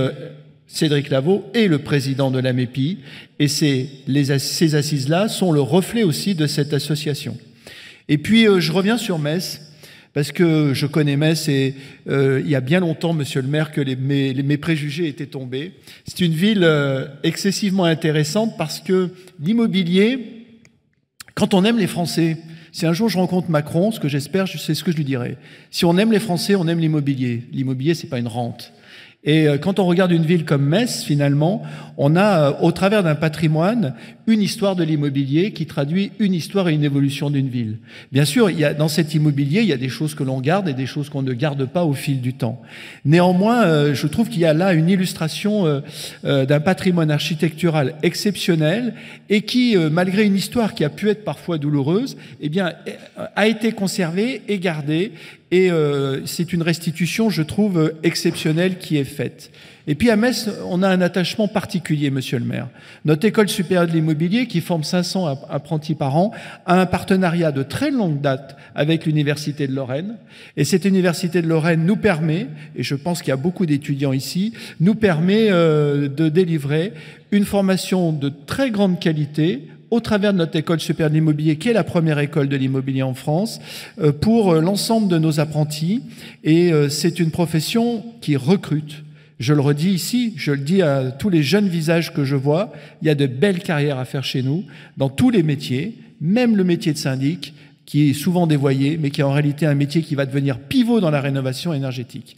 Cédric 0.66 1.10
Lavaux 1.10 1.44
est 1.54 1.68
le 1.68 1.78
président 1.78 2.30
de 2.30 2.40
l'AMEPI. 2.40 2.98
Et 3.38 3.48
ces, 3.48 3.88
les, 4.08 4.36
ces 4.38 4.74
assises-là 4.74 5.28
sont 5.28 5.52
le 5.52 5.60
reflet 5.60 6.02
aussi 6.02 6.34
de 6.34 6.46
cette 6.46 6.74
association. 6.74 7.36
Et 8.08 8.18
puis, 8.18 8.46
euh, 8.46 8.60
je 8.60 8.72
reviens 8.72 8.98
sur 8.98 9.18
Metz, 9.18 9.60
parce 10.12 10.30
que 10.30 10.72
je 10.74 10.86
connais 10.86 11.16
Metz 11.16 11.48
et 11.48 11.74
euh, 12.08 12.40
il 12.44 12.50
y 12.50 12.54
a 12.54 12.60
bien 12.60 12.80
longtemps, 12.80 13.12
monsieur 13.12 13.42
le 13.42 13.48
maire, 13.48 13.72
que 13.72 13.80
mes, 13.80 14.56
préjugés 14.56 15.08
étaient 15.08 15.26
tombés. 15.26 15.72
C'est 16.06 16.20
une 16.20 16.32
ville 16.32 16.62
euh, 16.62 17.06
excessivement 17.24 17.84
intéressante 17.84 18.56
parce 18.56 18.80
que 18.80 19.10
l'immobilier, 19.40 20.46
quand 21.34 21.52
on 21.52 21.64
aime 21.64 21.78
les 21.78 21.88
Français, 21.88 22.38
si 22.70 22.86
un 22.86 22.92
jour 22.92 23.08
je 23.08 23.18
rencontre 23.18 23.50
Macron, 23.50 23.90
ce 23.90 23.98
que 23.98 24.08
j'espère, 24.08 24.46
c'est 24.48 24.74
ce 24.74 24.84
que 24.84 24.92
je 24.92 24.96
lui 24.96 25.04
dirai. 25.04 25.36
Si 25.70 25.84
on 25.84 25.98
aime 25.98 26.12
les 26.12 26.20
Français, 26.20 26.54
on 26.54 26.68
aime 26.68 26.80
l'immobilier. 26.80 27.42
L'immobilier, 27.52 27.94
c'est 27.94 28.08
pas 28.08 28.18
une 28.18 28.28
rente. 28.28 28.72
Et 29.24 29.48
euh, 29.48 29.56
quand 29.56 29.78
on 29.78 29.86
regarde 29.86 30.12
une 30.12 30.24
ville 30.24 30.44
comme 30.44 30.64
Metz, 30.64 31.02
finalement, 31.02 31.62
on 31.96 32.14
a, 32.14 32.50
euh, 32.50 32.52
au 32.60 32.72
travers 32.72 33.02
d'un 33.02 33.14
patrimoine, 33.14 33.94
une 34.26 34.42
histoire 34.42 34.76
de 34.76 34.84
l'immobilier 34.84 35.52
qui 35.52 35.64
traduit 35.64 36.12
une 36.18 36.34
histoire 36.34 36.68
et 36.68 36.74
une 36.74 36.84
évolution 36.84 37.30
d'une 37.30 37.48
ville. 37.48 37.78
Bien 38.12 38.26
sûr, 38.26 38.50
il 38.50 38.58
y 38.58 38.64
a, 38.64 38.74
dans 38.74 38.88
cet 38.88 39.14
immobilier, 39.14 39.60
il 39.62 39.66
y 39.66 39.72
a 39.72 39.78
des 39.78 39.88
choses 39.88 40.14
que 40.14 40.24
l'on 40.24 40.40
garde 40.40 40.68
et 40.68 40.74
des 40.74 40.84
choses 40.84 41.08
qu'on 41.08 41.22
ne 41.22 41.32
garde 41.32 41.64
pas 41.64 41.84
au 41.84 41.94
fil 41.94 42.20
du 42.20 42.34
temps. 42.34 42.60
Néanmoins, 43.06 43.64
euh, 43.64 43.94
je 43.94 44.06
trouve 44.06 44.28
qu'il 44.28 44.40
y 44.40 44.46
a 44.46 44.52
là 44.52 44.74
une 44.74 44.88
illustration 44.88 45.82
d'un 46.22 46.60
patrimoine 46.60 47.10
architectural 47.10 47.94
exceptionnel 48.02 48.94
et 49.30 49.42
qui, 49.42 49.76
malgré 49.90 50.24
une 50.24 50.36
histoire 50.36 50.74
qui 50.74 50.84
a 50.84 50.90
pu 50.90 51.08
être 51.08 51.24
parfois 51.24 51.58
douloureuse, 51.58 52.16
eh 52.40 52.48
bien, 52.48 52.72
a 53.36 53.46
été 53.46 53.72
conservée 53.72 54.42
et 54.48 54.58
gardée 54.58 55.12
et 55.54 55.70
euh, 55.70 56.26
c'est 56.26 56.52
une 56.52 56.62
restitution, 56.62 57.30
je 57.30 57.40
trouve, 57.40 57.94
exceptionnelle 58.02 58.76
qui 58.78 58.96
est 58.96 59.04
faite. 59.04 59.52
Et 59.86 59.94
puis 59.94 60.10
à 60.10 60.16
Metz, 60.16 60.50
on 60.68 60.82
a 60.82 60.88
un 60.88 61.00
attachement 61.00 61.46
particulier, 61.46 62.10
monsieur 62.10 62.40
le 62.40 62.44
maire. 62.44 62.66
Notre 63.04 63.24
école 63.24 63.48
supérieure 63.48 63.86
de 63.86 63.92
l'immobilier, 63.92 64.48
qui 64.48 64.60
forme 64.60 64.82
500 64.82 65.44
apprentis 65.48 65.94
par 65.94 66.16
an, 66.16 66.32
a 66.66 66.80
un 66.80 66.86
partenariat 66.86 67.52
de 67.52 67.62
très 67.62 67.92
longue 67.92 68.20
date 68.20 68.56
avec 68.74 69.06
l'Université 69.06 69.68
de 69.68 69.74
Lorraine. 69.74 70.16
Et 70.56 70.64
cette 70.64 70.86
Université 70.86 71.40
de 71.40 71.46
Lorraine 71.46 71.86
nous 71.86 71.96
permet, 71.96 72.48
et 72.74 72.82
je 72.82 72.96
pense 72.96 73.20
qu'il 73.20 73.28
y 73.28 73.32
a 73.32 73.36
beaucoup 73.36 73.64
d'étudiants 73.64 74.12
ici, 74.12 74.54
nous 74.80 74.96
permet 74.96 75.52
euh, 75.52 76.08
de 76.08 76.28
délivrer 76.28 76.94
une 77.30 77.44
formation 77.44 78.12
de 78.12 78.28
très 78.28 78.72
grande 78.72 78.98
qualité 78.98 79.68
au 79.90 80.00
travers 80.00 80.32
de 80.32 80.38
notre 80.38 80.56
école 80.56 80.80
supérieure 80.80 81.10
de 81.10 81.14
l'immobilier, 81.14 81.56
qui 81.56 81.68
est 81.68 81.72
la 81.74 81.84
première 81.84 82.18
école 82.18 82.48
de 82.48 82.56
l'immobilier 82.56 83.02
en 83.02 83.14
France, 83.14 83.60
euh, 84.00 84.12
pour 84.12 84.52
euh, 84.52 84.60
l'ensemble 84.60 85.08
de 85.08 85.18
nos 85.18 85.40
apprentis. 85.40 86.02
Et 86.42 86.72
euh, 86.72 86.88
c'est 86.88 87.20
une 87.20 87.30
profession 87.30 88.04
qui 88.20 88.36
recrute. 88.36 89.04
Je 89.38 89.52
le 89.52 89.60
redis 89.60 89.90
ici, 89.90 90.32
je 90.36 90.52
le 90.52 90.58
dis 90.58 90.82
à 90.82 91.10
tous 91.10 91.28
les 91.28 91.42
jeunes 91.42 91.68
visages 91.68 92.12
que 92.12 92.24
je 92.24 92.36
vois, 92.36 92.72
il 93.02 93.08
y 93.08 93.10
a 93.10 93.14
de 93.14 93.26
belles 93.26 93.62
carrières 93.62 93.98
à 93.98 94.04
faire 94.04 94.24
chez 94.24 94.42
nous, 94.42 94.64
dans 94.96 95.08
tous 95.08 95.30
les 95.30 95.42
métiers, 95.42 95.98
même 96.20 96.56
le 96.56 96.64
métier 96.64 96.92
de 96.92 96.98
syndic, 96.98 97.52
qui 97.84 98.10
est 98.10 98.14
souvent 98.14 98.46
dévoyé, 98.46 98.96
mais 98.96 99.10
qui 99.10 99.20
est 99.20 99.24
en 99.24 99.32
réalité 99.32 99.66
un 99.66 99.74
métier 99.74 100.02
qui 100.02 100.14
va 100.14 100.24
devenir 100.24 100.58
pivot 100.58 101.00
dans 101.00 101.10
la 101.10 101.20
rénovation 101.20 101.74
énergétique. 101.74 102.36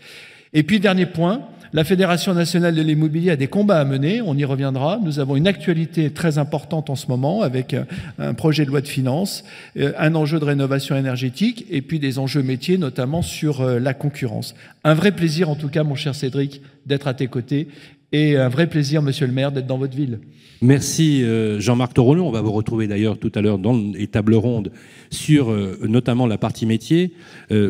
Et 0.53 0.63
puis, 0.63 0.81
dernier 0.81 1.07
point, 1.07 1.43
la 1.73 1.85
Fédération 1.85 2.33
nationale 2.35 2.75
de 2.75 2.83
l'immobilier 2.83 3.31
a 3.31 3.37
des 3.37 3.49
combats 3.49 3.81
à 3.81 3.85
mener, 3.85 4.23
on 4.23 4.37
y 4.37 4.45
reviendra. 4.45 5.01
Nous 5.03 5.19
avons 5.19 5.37
une 5.37 5.47
actualité 5.47 6.11
très 6.11 6.39
importante 6.39 6.91
en 6.91 6.95
ce 6.95 7.09
moment 7.09 7.43
avec 7.43 7.75
euh, 7.75 7.85
un 8.19 8.35
projet 8.35 8.65
de 8.65 8.71
loi 8.71 8.81
de 8.81 8.89
finances, 8.89 9.45
euh, 9.77 9.93
un 9.99 10.15
enjeu 10.15 10.39
de 10.39 10.45
rénovation 10.45 10.97
énergétique 10.97 11.67
et 11.71 11.83
puis 11.83 11.99
des 11.99 12.19
enjeux 12.19 12.43
métiers, 12.43 12.79
notamment 12.79 13.23
sur 13.23 13.61
euh, 13.61 13.79
la 13.79 13.95
concurrence. 13.95 14.55
Un 14.85 14.95
vrai 14.95 15.13
plaisir, 15.13 15.51
en 15.51 15.57
tout 15.57 15.69
cas, 15.69 15.83
mon 15.83 15.97
cher 15.97 16.15
Cédric, 16.15 16.63
d'être 16.87 17.09
à 17.09 17.15
tes 17.15 17.27
côtés 17.27 17.69
et 18.13 18.37
un 18.37 18.49
vrai 18.49 18.69
plaisir, 18.69 19.03
monsieur 19.03 19.27
le 19.27 19.33
maire, 19.33 19.51
d'être 19.51 19.67
dans 19.67 19.79
votre 19.79 19.97
ville. 19.97 20.21
Merci 20.63 21.23
Jean-Marc 21.59 21.93
Torolon. 21.93 22.29
On 22.29 22.31
va 22.31 22.41
vous 22.41 22.53
retrouver 22.53 22.87
d'ailleurs 22.87 23.19
tout 23.19 23.33
à 23.35 23.43
l'heure 23.43 23.59
dans 23.59 23.75
les 23.77 24.07
tables 24.07 24.37
rondes 24.37 24.71
sur 25.11 25.53
notamment 25.83 26.27
la 26.27 26.39
partie 26.39 26.65
métier. 26.65 27.13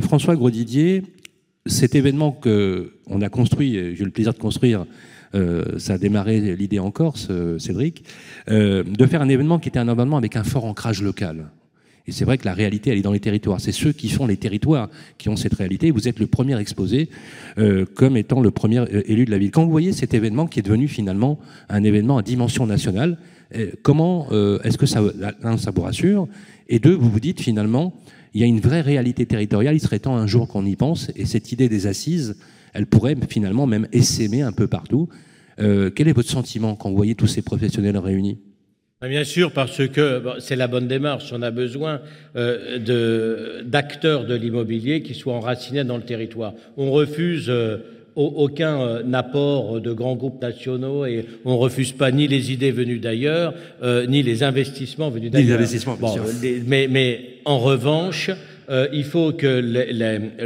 François 0.03 0.37
Grodidier, 0.37 1.03
cet 1.67 1.95
événement 1.95 2.33
qu'on 2.33 3.21
a 3.21 3.29
construit, 3.29 3.73
j'ai 3.75 4.03
eu 4.03 4.05
le 4.05 4.11
plaisir 4.11 4.33
de 4.33 4.39
construire, 4.39 4.87
euh, 5.35 5.79
ça 5.79 5.95
a 5.95 5.99
démarré 5.99 6.41
l'idée 6.57 6.79
en 6.79 6.91
Corse, 6.91 7.29
euh, 7.31 7.59
Cédric, 7.59 8.05
euh, 8.49 8.83
de 8.85 9.07
faire 9.07 9.23
un 9.23 9.29
événement 9.29 9.59
qui 9.59 9.69
était 9.69 9.79
un 9.79 9.89
événement 9.89 10.17
avec 10.17 10.37
un 10.37 10.45
fort 10.45 10.65
ancrage 10.65 11.03
local. 11.03 11.51
Et 12.08 12.12
c'est 12.12 12.25
vrai 12.25 12.38
que 12.38 12.44
la 12.44 12.55
réalité, 12.55 12.91
elle 12.91 12.99
est 12.99 13.03
dans 13.03 13.12
les 13.12 13.20
territoires. 13.20 13.61
C'est 13.61 13.73
ceux 13.73 13.93
qui 13.93 14.08
font 14.08 14.26
les 14.26 14.37
territoires 14.37 14.88
qui 15.19 15.29
ont 15.29 15.37
cette 15.37 15.55
réalité. 15.55 15.91
Vous 15.91 16.08
êtes 16.08 16.19
le 16.19 16.26
premier 16.26 16.58
exposé 16.58 17.08
comme 17.94 18.17
étant 18.17 18.41
le 18.41 18.50
premier 18.50 18.85
élu 19.06 19.25
de 19.25 19.31
la 19.31 19.38
ville. 19.38 19.50
Quand 19.50 19.64
vous 19.64 19.70
voyez 19.70 19.93
cet 19.93 20.14
événement 20.14 20.47
qui 20.47 20.61
est 20.61 20.62
devenu 20.62 20.88
finalement 20.88 21.38
un 21.69 21.82
événement 21.82 22.19
à 22.19 22.23
dimension 22.23 22.67
nationale, 22.67 23.19
comment 23.82 24.31
est-ce 24.62 24.79
que 24.79 24.87
ça, 24.87 25.03
ça 25.58 25.70
vous 25.70 25.82
rassure? 25.82 26.29
Et 26.69 26.79
deux, 26.79 26.94
vous 26.94 27.11
vous 27.11 27.20
dites 27.20 27.41
finalement, 27.41 27.93
il 28.35 28.41
y 28.41 28.44
a 28.44 28.47
une 28.47 28.61
vraie 28.61 28.82
réalité 28.82 29.26
territoriale. 29.26 29.75
Il 29.75 29.81
serait 29.81 29.99
temps 29.99 30.17
un 30.17 30.26
jour 30.26 30.47
qu'on 30.47 30.67
y 30.67 30.76
pense. 30.76 31.11
Et 31.17 31.25
cette 31.25 31.52
idée 31.52 31.69
des 31.69 31.87
assises, 31.87 32.37
elle 32.75 32.87
pourrait 32.87 33.17
finalement 33.29 33.67
même 33.67 33.88
essaimer 33.93 34.43
un 34.43 34.52
peu 34.52 34.67
partout. 34.67 35.09
Euh, 35.59 35.91
quel 35.91 36.06
est 36.06 36.12
votre 36.12 36.29
sentiment 36.29 36.76
quand 36.76 36.91
vous 36.91 36.97
voyez 36.97 37.14
tous 37.14 37.26
ces 37.26 37.41
professionnels 37.41 37.97
réunis? 37.97 38.38
Bien 39.03 39.25
sûr, 39.25 39.53
parce 39.53 39.87
que 39.89 40.23
c'est 40.39 40.57
la 40.57 40.69
bonne 40.69 40.89
démarche. 40.89 41.31
On 41.35 41.43
a 41.43 41.51
besoin 41.51 42.01
euh, 42.35 43.62
d'acteurs 43.62 44.25
de, 44.25 44.35
l'immobilier 44.35 45.03
qui 45.03 45.12
soient 45.12 45.35
enracinés 45.35 45.85
dans 45.85 45.99
le 45.99 46.03
territoire. 46.03 46.55
On 46.76 46.91
refuse. 46.91 47.47
Euh, 47.49 47.79
aucun 48.19 48.81
euh, 48.81 49.12
apport 49.12 49.79
de 49.79 49.93
grands 49.93 50.17
groupes 50.17 50.41
nationaux 50.41 51.05
et 51.05 51.26
on 51.45 51.53
ne 51.53 51.59
refuse 51.59 51.93
pas 51.93 52.11
ni 52.11 52.26
les 52.26 52.50
idées 52.50 52.71
venues 52.71 52.99
d'ailleurs, 52.99 53.53
ni 54.09 54.23
les 54.23 54.43
investissements 54.43 55.11
venus 55.11 55.31
d'ailleurs. 55.31 55.61
mais, 56.67 56.88
mais, 56.88 57.21
en 57.45 57.59
revanche, 57.59 58.31
il 58.71 59.05
faut 59.05 59.33
que 59.33 59.61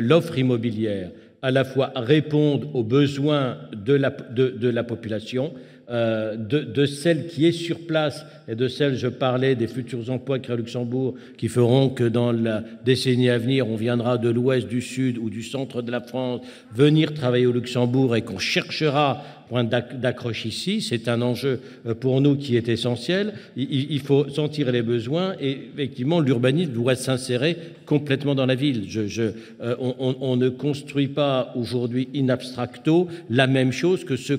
l'offre 0.01 0.37
immobilière 0.37 1.11
à 1.43 1.53
la 1.53 1.65
fois 1.65 1.93
réponde 1.95 2.67
aux 2.75 2.83
besoins 2.83 3.57
de 3.73 3.95
la, 3.95 4.11
de, 4.11 4.49
de 4.49 4.69
la 4.69 4.83
population, 4.83 5.53
euh, 5.91 6.37
de, 6.37 6.87
celle 6.87 7.27
qui 7.27 7.47
est 7.47 7.53
sur 7.53 7.87
place. 7.87 8.25
Et 8.47 8.55
de 8.55 8.69
celle, 8.69 8.97
je 8.97 9.09
parlais, 9.09 9.55
des 9.57 9.67
futurs 9.67 10.09
emplois 10.11 10.39
créés 10.39 10.55
à 10.55 10.57
Luxembourg 10.57 11.15
qui 11.37 11.49
feront 11.49 11.89
que 11.89 12.05
dans 12.05 12.31
la 12.31 12.63
décennie 12.85 13.29
à 13.29 13.39
venir, 13.39 13.69
on 13.69 13.77
viendra 13.77 14.17
de 14.17 14.29
l'ouest, 14.29 14.69
du 14.69 14.83
sud 14.83 15.19
ou 15.19 15.31
du 15.31 15.43
centre 15.43 15.83
de 15.83 15.91
la 15.91 16.01
France 16.01 16.43
venir 16.73 17.13
travailler 17.13 17.47
au 17.47 17.53
Luxembourg 17.53 18.15
et 18.15 18.23
qu'on 18.23 18.39
cherchera 18.39 19.23
point 19.51 19.65
d'accroche 19.65 20.45
ici. 20.45 20.81
C'est 20.81 21.09
un 21.09 21.21
enjeu 21.23 21.61
euh, 21.85 21.95
pour 21.95 22.21
nous 22.21 22.37
qui 22.37 22.57
est 22.57 22.69
essentiel. 22.69 23.35
Il, 23.57 24.01
faut 24.01 24.29
sentir 24.29 24.71
les 24.71 24.83
besoins 24.83 25.35
et 25.41 25.59
effectivement, 25.75 26.21
l'urbanisme 26.21 26.71
doit 26.71 26.95
s'insérer 26.95 27.57
complètement 27.85 28.37
dans 28.37 28.47
la 28.47 28.55
ville. 28.55 28.85
Je, 28.89 29.09
je, 29.09 29.23
euh, 29.61 29.75
on, 29.99 30.37
ne 30.37 30.49
construit 30.49 31.09
pas 31.09 31.53
aujourd'hui 31.57 32.09
in 32.15 32.29
abstracto 32.29 33.09
la 33.29 33.49
même 33.49 33.73
chose 33.73 34.05
que 34.05 34.15
ce 34.15 34.35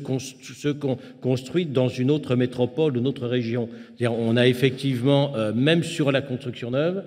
qu'on 0.72 0.98
construit 1.20 1.66
dans 1.66 1.90
une 1.90 2.10
autre 2.10 2.38
métropole 2.38 2.96
une 2.96 3.08
autre 3.08 3.28
région. 3.28 3.68
On 4.00 4.38
a 4.38 4.48
effectivement, 4.48 5.34
euh, 5.36 5.52
même 5.54 5.84
sur 5.84 6.12
la 6.14 6.22
construction 6.22 6.72
neuve, 6.72 7.04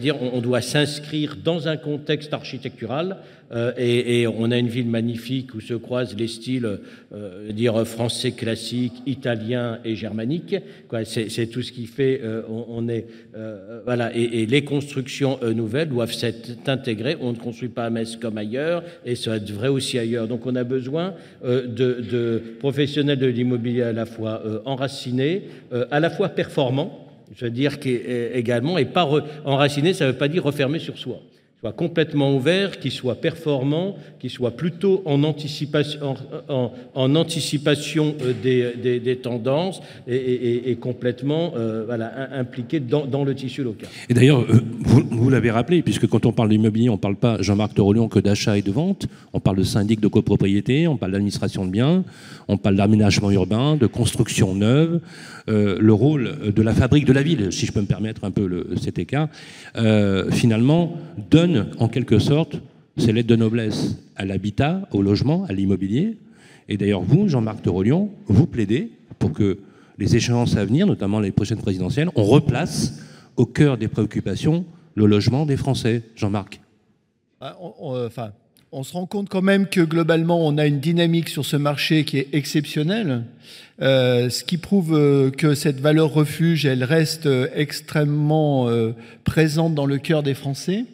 dire 0.00 0.16
on 0.20 0.40
doit 0.40 0.60
s'inscrire 0.60 1.36
dans 1.42 1.66
un 1.68 1.76
contexte 1.76 2.32
architectural 2.34 3.18
et, 3.76 4.26
on 4.26 4.50
a 4.50 4.58
une 4.58 4.68
ville 4.68 4.88
magnifique 4.88 5.54
où 5.54 5.60
se 5.60 5.74
croisent 5.74 6.16
les 6.16 6.28
styles 6.28 6.78
dire 7.50 7.86
français 7.86 8.32
classique, 8.32 8.94
italien 9.06 9.78
et 9.84 9.94
germanique. 9.94 10.56
C'est 11.04 11.46
tout 11.48 11.62
ce 11.62 11.72
qui 11.72 11.86
fait. 11.86 12.20
On, 12.48 12.88
est 12.88 13.06
voilà 13.84 14.14
et, 14.14 14.46
les 14.46 14.64
constructions 14.64 15.38
nouvelles 15.54 15.88
doivent 15.88 16.14
s'être 16.14 16.50
intégrées. 16.66 17.16
On 17.20 17.32
ne 17.32 17.36
construit 17.36 17.68
pas 17.68 17.84
à 17.84 17.90
Metz 17.90 18.16
comme 18.16 18.38
ailleurs 18.38 18.82
et 19.04 19.16
ça 19.16 19.36
être 19.36 19.50
vrai 19.50 19.68
aussi 19.68 19.98
ailleurs. 19.98 20.28
Donc 20.28 20.46
on 20.46 20.56
a 20.56 20.64
besoin 20.64 21.14
de, 21.44 22.42
professionnels 22.58 23.18
de 23.18 23.26
l'immobilier 23.26 23.82
à 23.82 23.92
la 23.92 24.06
fois 24.06 24.42
enracinés, 24.64 25.42
à 25.90 26.00
la 26.00 26.10
fois 26.10 26.30
performants 26.30 27.02
je 27.34 27.46
veux 27.46 27.50
dire 27.50 27.78
également, 28.34 28.78
et 28.78 28.84
pas 28.84 29.08
enraciné, 29.44 29.94
ça 29.94 30.06
ne 30.06 30.12
veut 30.12 30.18
pas 30.18 30.28
dire 30.28 30.44
refermer 30.44 30.78
sur 30.78 30.98
soi 30.98 31.20
soit 31.62 31.72
complètement 31.72 32.34
ouvert, 32.34 32.80
qui 32.80 32.90
soit 32.90 33.14
performant, 33.14 33.94
qui 34.18 34.28
soit 34.28 34.50
plutôt 34.50 35.00
en 35.04 35.22
anticipation, 35.22 36.16
euh, 38.20 38.32
des, 38.98 39.16
tendances 39.22 39.80
et, 40.08 40.76
complètement 40.80 41.52
euh, 41.56 41.86
impliqué 42.32 42.80
dans, 42.80 43.22
le 43.22 43.36
tissu 43.36 43.62
local. 43.62 43.88
Et 44.08 44.14
d'ailleurs, 44.14 44.40
euh, 44.40 44.60
vous, 44.80 45.30
l'avez 45.30 45.52
rappelé, 45.52 45.82
puisque 45.82 46.08
quand 46.08 46.26
on 46.26 46.32
parle 46.32 46.48
d'immobilier, 46.48 46.88
on 46.88 46.94
ne 46.94 46.98
parle 46.98 47.14
pas, 47.14 47.40
Jean-Marc 47.40 47.74
Torolion, 47.74 48.08
que 48.08 48.18
d'achat 48.18 48.58
et 48.58 48.62
de 48.62 48.72
vente, 48.72 49.06
on 49.32 49.38
parle 49.38 49.58
de 49.58 49.62
syndic 49.62 50.00
de 50.00 50.08
copropriété, 50.08 50.88
on 50.88 50.96
parle 50.96 51.12
d'administration 51.12 51.64
de 51.64 51.70
biens, 51.70 52.02
on 52.48 52.56
parle 52.56 52.74
d'aménagement 52.74 53.30
urbain, 53.30 53.76
de 53.76 53.86
construction 53.86 54.56
neuve, 54.56 54.98
le 55.46 55.92
rôle 55.92 56.52
de 56.54 56.62
la 56.62 56.72
fabrique 56.72 57.04
de 57.04 57.12
la 57.12 57.22
ville, 57.22 57.52
si 57.52 57.66
je 57.66 57.72
peux 57.72 57.80
me 57.80 57.86
permettre 57.86 58.24
un 58.24 58.30
peu 58.30 58.66
cet 58.80 58.98
écart, 58.98 59.28
finalement, 60.30 60.96
donne 61.30 61.51
en 61.78 61.88
quelque 61.88 62.18
sorte 62.18 62.56
ces 62.96 63.12
lettres 63.12 63.28
de 63.28 63.36
noblesse 63.36 63.96
à 64.16 64.24
l'habitat, 64.24 64.86
au 64.92 65.02
logement, 65.02 65.44
à 65.48 65.52
l'immobilier. 65.52 66.18
Et 66.68 66.76
d'ailleurs, 66.76 67.02
vous, 67.02 67.28
Jean-Marc 67.28 67.64
de 67.64 67.70
Rolion, 67.70 68.10
vous 68.26 68.46
plaidez 68.46 68.90
pour 69.18 69.32
que 69.32 69.58
les 69.98 70.16
échéances 70.16 70.56
à 70.56 70.64
venir, 70.64 70.86
notamment 70.86 71.20
les 71.20 71.32
prochaines 71.32 71.60
présidentielles, 71.60 72.10
on 72.14 72.24
replace 72.24 73.00
au 73.36 73.46
cœur 73.46 73.78
des 73.78 73.88
préoccupations 73.88 74.64
le 74.94 75.06
logement 75.06 75.46
des 75.46 75.56
Français. 75.56 76.02
Jean-Marc 76.16 76.60
ah, 77.40 77.56
on, 77.60 78.06
enfin, 78.06 78.32
on 78.70 78.84
se 78.84 78.92
rend 78.92 79.06
compte 79.06 79.28
quand 79.28 79.42
même 79.42 79.66
que 79.66 79.80
globalement, 79.80 80.46
on 80.46 80.56
a 80.56 80.66
une 80.66 80.80
dynamique 80.80 81.28
sur 81.28 81.44
ce 81.44 81.56
marché 81.56 82.04
qui 82.04 82.18
est 82.18 82.28
exceptionnelle, 82.32 83.24
euh, 83.80 84.30
ce 84.30 84.44
qui 84.44 84.58
prouve 84.58 84.94
euh, 84.94 85.30
que 85.30 85.54
cette 85.54 85.80
valeur 85.80 86.12
refuge, 86.12 86.64
elle 86.64 86.84
reste 86.84 87.26
euh, 87.26 87.48
extrêmement 87.54 88.70
présente 89.24 89.74
dans 89.74 89.86
le 89.86 89.98
cœur 89.98 90.22
des 90.22 90.34
Français. 90.34 90.84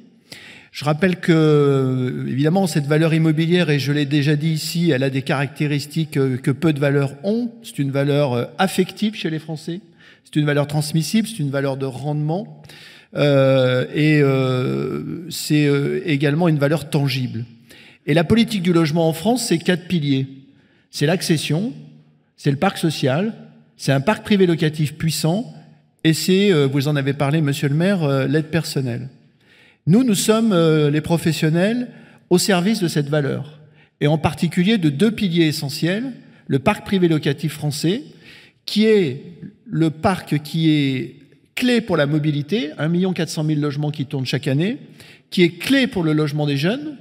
Je 0.71 0.85
rappelle 0.85 1.17
que, 1.17 2.27
évidemment, 2.29 2.67
cette 2.67 2.87
valeur 2.87 3.15
immobilière, 3.15 3.71
et 3.71 3.79
je 3.79 3.91
l'ai 3.91 4.07
déjà 4.07 4.37
dit 4.37 4.51
ici, 4.51 4.91
elle 4.91 5.03
a 5.03 5.11
des 5.11 5.23
caractéristiques 5.23 6.13
que 6.13 6.51
peu 6.51 6.73
de 6.73 6.79
valeurs 6.79 7.15
ont. 7.25 7.51
C'est 7.63 7.79
une 7.79 7.91
valeur 7.91 8.33
euh, 8.35 8.45
affective 8.59 9.15
chez 9.15 9.31
les 9.31 9.39
Français, 9.39 9.81
c'est 10.25 10.39
une 10.39 10.47
valeur 10.47 10.67
transmissible, 10.67 11.27
c'est 11.27 11.39
une 11.39 11.51
valeur 11.51 11.79
de 11.79 11.87
rendement, 11.87 12.63
euh, 13.17 13.87
et 13.95 14.21
euh, 14.21 15.31
c'est 15.31 15.67
euh, 15.67 16.03
également 16.05 16.49
une 16.49 16.59
valeur 16.59 16.91
tangible. 16.91 17.45
Et 18.07 18.15
la 18.15 18.25
politique 18.25 18.63
du 18.63 18.73
logement 18.73 19.09
en 19.09 19.13
France, 19.13 19.47
c'est 19.47 19.59
quatre 19.59 19.87
piliers. 19.87 20.27
C'est 20.91 21.07
l'accession, 21.07 21.73
c'est 22.37 22.51
le 22.51 22.57
parc 22.57 22.79
social, 22.79 23.35
c'est 23.77 23.93
un 23.93 24.01
parc 24.01 24.25
privé 24.25 24.47
locatif 24.47 24.95
puissant, 24.95 25.53
et 26.05 26.13
c'est, 26.13 26.53
vous 26.67 26.89
en 26.89 26.97
avez 26.97 27.13
parlé, 27.13 27.41
monsieur 27.43 27.69
le 27.69 27.75
maire, 27.75 28.27
l'aide 28.29 28.47
personnelle. 28.47 29.09
Nous, 29.89 30.05
nous 30.05 30.15
sommes 30.15 30.53
euh, 30.53 30.91
les 30.91 31.01
professionnels 31.01 31.89
au 32.29 32.37
service 32.37 32.79
de 32.79 32.89
cette 32.89 33.09
valeur, 33.09 33.59
et 34.03 34.07
en 34.07 34.19
particulier 34.19 34.77
de 34.77 34.91
deux 34.91 35.11
piliers 35.11 35.47
essentiels, 35.47 36.13
le 36.47 36.59
parc 36.59 36.85
privé 36.85 37.09
locatif 37.09 37.55
français, 37.55 38.03
qui 38.67 38.85
est 38.85 39.23
le 39.65 39.89
parc 39.89 40.43
qui 40.43 40.69
est 40.69 41.17
clé 41.55 41.81
pour 41.81 41.97
la 41.97 42.05
mobilité, 42.05 42.73
1 42.77 43.15
400 43.15 43.47
000 43.47 43.61
logements 43.61 43.91
qui 43.91 44.05
tournent 44.05 44.27
chaque 44.27 44.47
année, 44.47 44.77
qui 45.31 45.43
est 45.43 45.57
clé 45.59 45.87
pour 45.87 46.03
le 46.03 46.13
logement 46.13 46.45
des 46.45 46.59
jeunes, 46.59 46.99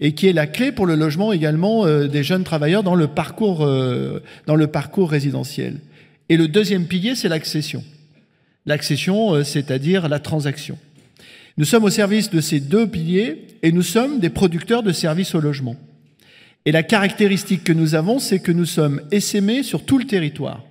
et 0.00 0.12
qui 0.14 0.26
est 0.26 0.32
la 0.32 0.48
clé 0.48 0.72
pour 0.72 0.86
le 0.86 0.96
logement 0.96 1.32
également 1.32 1.86
euh, 1.86 2.08
des 2.08 2.24
jeunes 2.24 2.42
travailleurs 2.42 2.82
dans 2.82 2.96
le 2.96 3.06
parcours, 3.06 3.64
euh, 3.64 4.24
dans 4.48 4.56
le 4.56 4.66
parcours 4.66 5.08
résidentiel. 5.08 5.76
Et 6.28 6.36
le 6.36 6.48
deuxième 6.48 6.86
pilier, 6.86 7.14
c'est 7.14 7.28
l'accession. 7.28 7.84
L'accession, 8.66 9.44
c'est-à-dire 9.44 10.08
la 10.08 10.18
transaction. 10.18 10.76
Nous 11.56 11.64
sommes 11.64 11.84
au 11.84 11.90
service 11.90 12.30
de 12.30 12.40
ces 12.40 12.60
deux 12.60 12.88
piliers 12.88 13.46
et 13.62 13.70
nous 13.70 13.82
sommes 13.82 14.18
des 14.18 14.30
producteurs 14.30 14.82
de 14.82 14.92
services 14.92 15.34
au 15.34 15.40
logement. 15.40 15.76
Et 16.66 16.72
la 16.72 16.82
caractéristique 16.82 17.62
que 17.62 17.72
nous 17.72 17.94
avons, 17.94 18.18
c'est 18.18 18.40
que 18.40 18.52
nous 18.52 18.64
sommes 18.64 19.00
essaimés 19.12 19.62
sur 19.62 19.84
tout 19.84 19.98
le 19.98 20.04
territoire. 20.04 20.64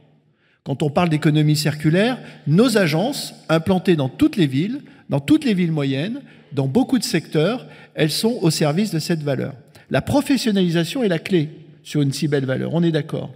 Quand 0.64 0.82
on 0.82 0.90
parle 0.90 1.10
d'économie 1.10 1.56
circulaire, 1.56 2.20
nos 2.48 2.78
agences, 2.78 3.34
implantées 3.50 3.96
dans 3.96 4.10
toutes 4.10 4.36
les 4.36 4.48
villes, 4.48 4.82
dans 5.10 5.20
toutes 5.20 5.46
les 5.46 5.54
villes 5.54 5.72
moyennes, 5.72 6.22
dans 6.52 6.68
beaucoup 6.68 7.00
de 7.00 7.04
secteurs, 7.04 7.66
elles 7.96 8.12
sont 8.12 8.40
au 8.42 8.50
service 8.50 8.92
de 8.92 9.00
cette 9.00 9.24
valeur. 9.24 9.54
La 9.90 10.02
professionnalisation 10.02 11.04
est 11.04 11.10
la 11.10 11.20
clé 11.20 11.50
sur 11.84 12.02
une 12.02 12.14
si 12.14 12.28
belle 12.28 12.46
valeur, 12.46 12.74
on 12.74 12.84
est 12.84 12.92
d'accord. 12.92 13.32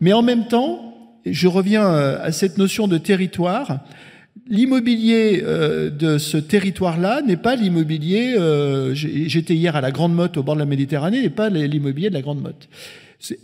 Mais 0.00 0.12
en 0.12 0.22
même 0.22 0.48
temps, 0.48 0.94
je 1.26 1.48
reviens 1.48 1.84
euh, 1.84 2.18
à 2.22 2.32
cette 2.32 2.56
notion 2.58 2.88
de 2.88 2.98
territoire, 2.98 3.80
L'immobilier 4.50 5.44
euh, 5.44 5.90
de 5.90 6.18
ce 6.18 6.36
territoire-là 6.36 7.22
n'est 7.22 7.36
pas 7.36 7.54
l'immobilier, 7.54 8.34
euh, 8.36 8.92
j'étais 8.94 9.54
hier 9.54 9.76
à 9.76 9.80
la 9.80 9.92
Grande 9.92 10.12
Motte 10.12 10.36
au 10.38 10.42
bord 10.42 10.56
de 10.56 10.60
la 10.60 10.66
Méditerranée, 10.66 11.22
n'est 11.22 11.30
pas 11.30 11.50
l'immobilier 11.50 12.08
de 12.08 12.14
la 12.14 12.20
Grande 12.20 12.42
Motte. 12.42 12.68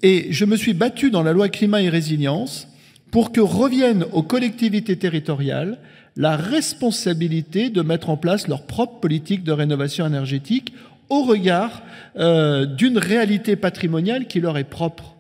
Et 0.03 0.27
je 0.31 0.45
me 0.45 0.57
suis 0.57 0.75
battu 0.75 1.13
dans 1.13 1.23
la 1.23 1.33
loi 1.33 1.49
climat 1.49 1.81
et 1.81 1.89
résilience 1.89 2.67
pour 3.13 3.31
que 3.31 3.41
revienne 3.41 4.05
aux 4.13 4.25
collectivités 4.25 4.97
territoriales 4.97 5.79
la 6.17 6.37
responsabilité 6.37 7.71
de 7.71 7.83
mettre 7.83 8.11
en 8.11 8.17
place 8.17 8.49
leur 8.49 8.67
propre 8.67 8.99
politique 8.99 9.45
de 9.45 9.53
rénovation 9.53 10.09
énergétique 10.09 10.73
au 11.09 11.23
regard 11.23 11.85
euh, 12.17 12.67
d'une 12.67 12.99
réalité 12.99 13.55
patrimoniale 13.55 14.27
qui 14.27 14.41
leur 14.41 14.59
est 14.59 14.65
propre. 14.65 15.15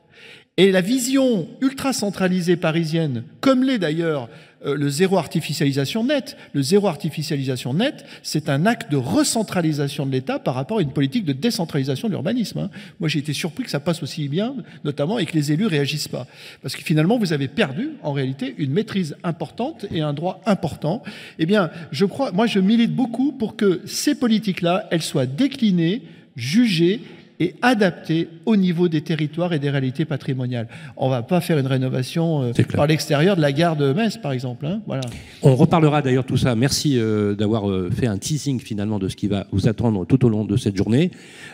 Et 0.56 0.72
la 0.72 0.80
vision 0.80 1.46
ultra 1.60 1.92
centralisée 1.92 2.56
parisienne, 2.56 3.22
comme 3.40 3.62
l'est 3.62 3.78
d'ailleurs 3.78 4.28
le 4.74 4.88
zéro 4.88 5.16
artificialisation 5.16 6.04
net. 6.04 6.36
Le 6.52 6.62
zéro 6.62 6.88
artificialisation 6.88 7.74
net, 7.74 8.04
c'est 8.22 8.48
un 8.48 8.66
acte 8.66 8.90
de 8.90 8.96
recentralisation 8.96 10.06
de 10.06 10.12
l'État 10.12 10.38
par 10.38 10.54
rapport 10.54 10.78
à 10.78 10.82
une 10.82 10.92
politique 10.92 11.24
de 11.24 11.32
décentralisation 11.32 12.08
de 12.08 12.12
l'urbanisme. 12.12 12.58
Hein. 12.58 12.70
Moi, 13.00 13.08
j'ai 13.08 13.20
été 13.20 13.32
surpris 13.32 13.64
que 13.64 13.70
ça 13.70 13.80
passe 13.80 14.02
aussi 14.02 14.28
bien, 14.28 14.54
notamment, 14.84 15.18
et 15.18 15.26
que 15.26 15.34
les 15.34 15.52
élus 15.52 15.66
réagissent 15.66 16.08
pas. 16.08 16.26
Parce 16.62 16.74
que 16.74 16.82
finalement, 16.82 17.18
vous 17.18 17.32
avez 17.32 17.48
perdu, 17.48 17.90
en 18.02 18.12
réalité, 18.12 18.54
une 18.58 18.72
maîtrise 18.72 19.16
importante 19.22 19.86
et 19.92 20.00
un 20.00 20.12
droit 20.12 20.40
important. 20.46 21.02
Eh 21.38 21.46
bien, 21.46 21.70
je 21.92 22.04
crois, 22.04 22.32
moi, 22.32 22.46
je 22.46 22.58
milite 22.58 22.94
beaucoup 22.94 23.32
pour 23.32 23.56
que 23.56 23.82
ces 23.86 24.14
politiques-là, 24.14 24.88
elles 24.90 25.02
soient 25.02 25.26
déclinées, 25.26 26.02
jugées 26.36 27.00
et 27.40 27.54
adapté 27.62 28.28
au 28.46 28.56
niveau 28.56 28.88
des 28.88 29.02
territoires 29.02 29.52
et 29.52 29.58
des 29.58 29.70
réalités 29.70 30.04
patrimoniales. 30.04 30.68
On 30.96 31.06
ne 31.06 31.10
va 31.10 31.22
pas 31.22 31.40
faire 31.40 31.58
une 31.58 31.66
rénovation 31.66 32.42
euh, 32.42 32.52
par 32.74 32.86
l'extérieur 32.86 33.36
de 33.36 33.42
la 33.42 33.52
gare 33.52 33.76
de 33.76 33.92
Metz, 33.92 34.16
par 34.16 34.32
exemple. 34.32 34.66
Hein, 34.66 34.80
voilà. 34.86 35.02
On 35.42 35.54
reparlera 35.54 36.02
d'ailleurs 36.02 36.24
tout 36.24 36.36
ça. 36.36 36.54
Merci 36.54 36.98
euh, 36.98 37.34
d'avoir 37.34 37.70
euh, 37.70 37.90
fait 37.90 38.06
un 38.06 38.16
teasing 38.16 38.60
finalement 38.60 38.98
de 38.98 39.08
ce 39.08 39.16
qui 39.16 39.28
va 39.28 39.46
vous 39.52 39.68
attendre 39.68 40.06
tout 40.06 40.24
au 40.24 40.28
long 40.28 40.44
de 40.44 40.56
cette 40.56 40.76
journée. 40.76 41.10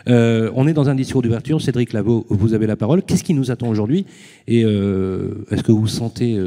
on 0.07 0.67
est 0.67 0.73
dans 0.73 0.89
un 0.89 0.95
discours 0.95 1.21
d'ouverture. 1.21 1.61
Cédric 1.61 1.93
Lavaux, 1.93 2.25
vous 2.29 2.53
avez 2.53 2.67
la 2.67 2.75
parole. 2.75 3.03
Qu'est-ce 3.03 3.23
qui 3.23 3.33
nous 3.33 3.51
attend 3.51 3.67
aujourd'hui? 3.67 4.05
Et 4.47 4.61
est-ce 4.61 5.63
que 5.63 5.71
vous 5.71 5.81
vous 5.81 5.87
sentez 5.87 6.37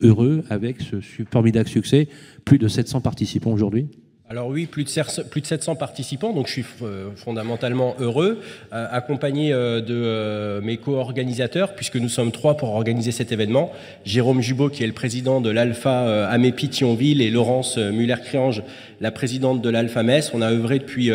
heureux 0.00 0.44
avec 0.50 0.80
ce 0.80 0.96
formidable 1.30 1.68
succès? 1.68 2.08
Plus 2.44 2.58
de 2.58 2.68
700 2.68 3.00
participants 3.00 3.52
aujourd'hui 3.52 3.88
alors 4.28 4.48
oui, 4.48 4.66
plus 4.66 4.82
de, 4.82 5.22
plus 5.22 5.40
de 5.40 5.46
700 5.46 5.76
participants, 5.76 6.32
donc 6.32 6.48
je 6.48 6.52
suis 6.52 6.64
euh, 6.82 7.10
fondamentalement 7.14 7.94
heureux, 8.00 8.40
euh, 8.72 8.86
accompagné 8.90 9.52
euh, 9.52 9.80
de 9.80 10.60
mes 10.64 10.78
co-organisateurs, 10.78 11.76
puisque 11.76 11.94
nous 11.94 12.08
sommes 12.08 12.32
trois 12.32 12.56
pour 12.56 12.70
organiser 12.70 13.12
cet 13.12 13.30
événement. 13.30 13.70
Jérôme 14.04 14.40
Jubot, 14.40 14.68
qui 14.68 14.82
est 14.82 14.88
le 14.88 14.92
président 14.92 15.40
de 15.40 15.50
l'Alpha 15.50 16.26
Amépi 16.28 16.68
Thionville, 16.68 17.22
et 17.22 17.30
Laurence 17.30 17.78
Muller-Criange, 17.78 18.64
la 19.00 19.12
présidente 19.12 19.62
de 19.62 19.70
l'Alpha 19.70 20.02
Metz. 20.02 20.32
On 20.34 20.42
a 20.42 20.50
œuvré 20.50 20.80
depuis, 20.80 21.12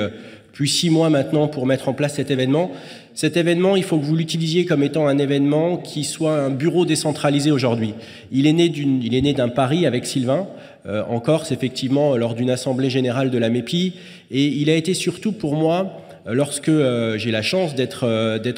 depuis 0.52 0.70
six 0.70 0.90
mois 0.90 1.10
maintenant 1.10 1.48
pour 1.48 1.66
mettre 1.66 1.88
en 1.88 1.94
place 1.94 2.16
cet 2.16 2.30
événement. 2.30 2.72
Cet 3.14 3.36
événement, 3.36 3.76
il 3.76 3.84
faut 3.84 3.98
que 3.98 4.06
vous 4.06 4.16
l'utilisiez 4.16 4.66
comme 4.66 4.84
étant 4.84 5.08
un 5.08 5.18
événement 5.18 5.78
qui 5.78 6.04
soit 6.04 6.38
un 6.38 6.50
bureau 6.50 6.86
décentralisé 6.86 7.52
aujourd'hui. 7.52 7.94
Il 8.32 8.48
est 8.48 8.54
né 9.22 9.34
d'un 9.34 9.50
pari 9.50 9.86
avec 9.86 10.06
Sylvain, 10.06 10.48
euh, 10.88 11.04
en 11.08 11.20
Corse, 11.20 11.52
effectivement, 11.52 12.16
lors 12.18 12.36
d'une 12.36 12.50
assemblée 12.50 12.90
générale 12.90 13.30
de 13.30 13.38
la 13.38 13.50
MEPI. 13.50 13.94
Et 14.32 14.46
il 14.46 14.70
a 14.70 14.76
été 14.76 14.94
surtout 14.94 15.32
pour 15.32 15.56
moi, 15.56 16.02
euh, 16.26 16.34
lorsque 16.34 16.70
euh, 16.70 17.18
j'ai 17.18 17.32
la 17.32 17.42
chance 17.42 17.76
d'être 17.76 18.08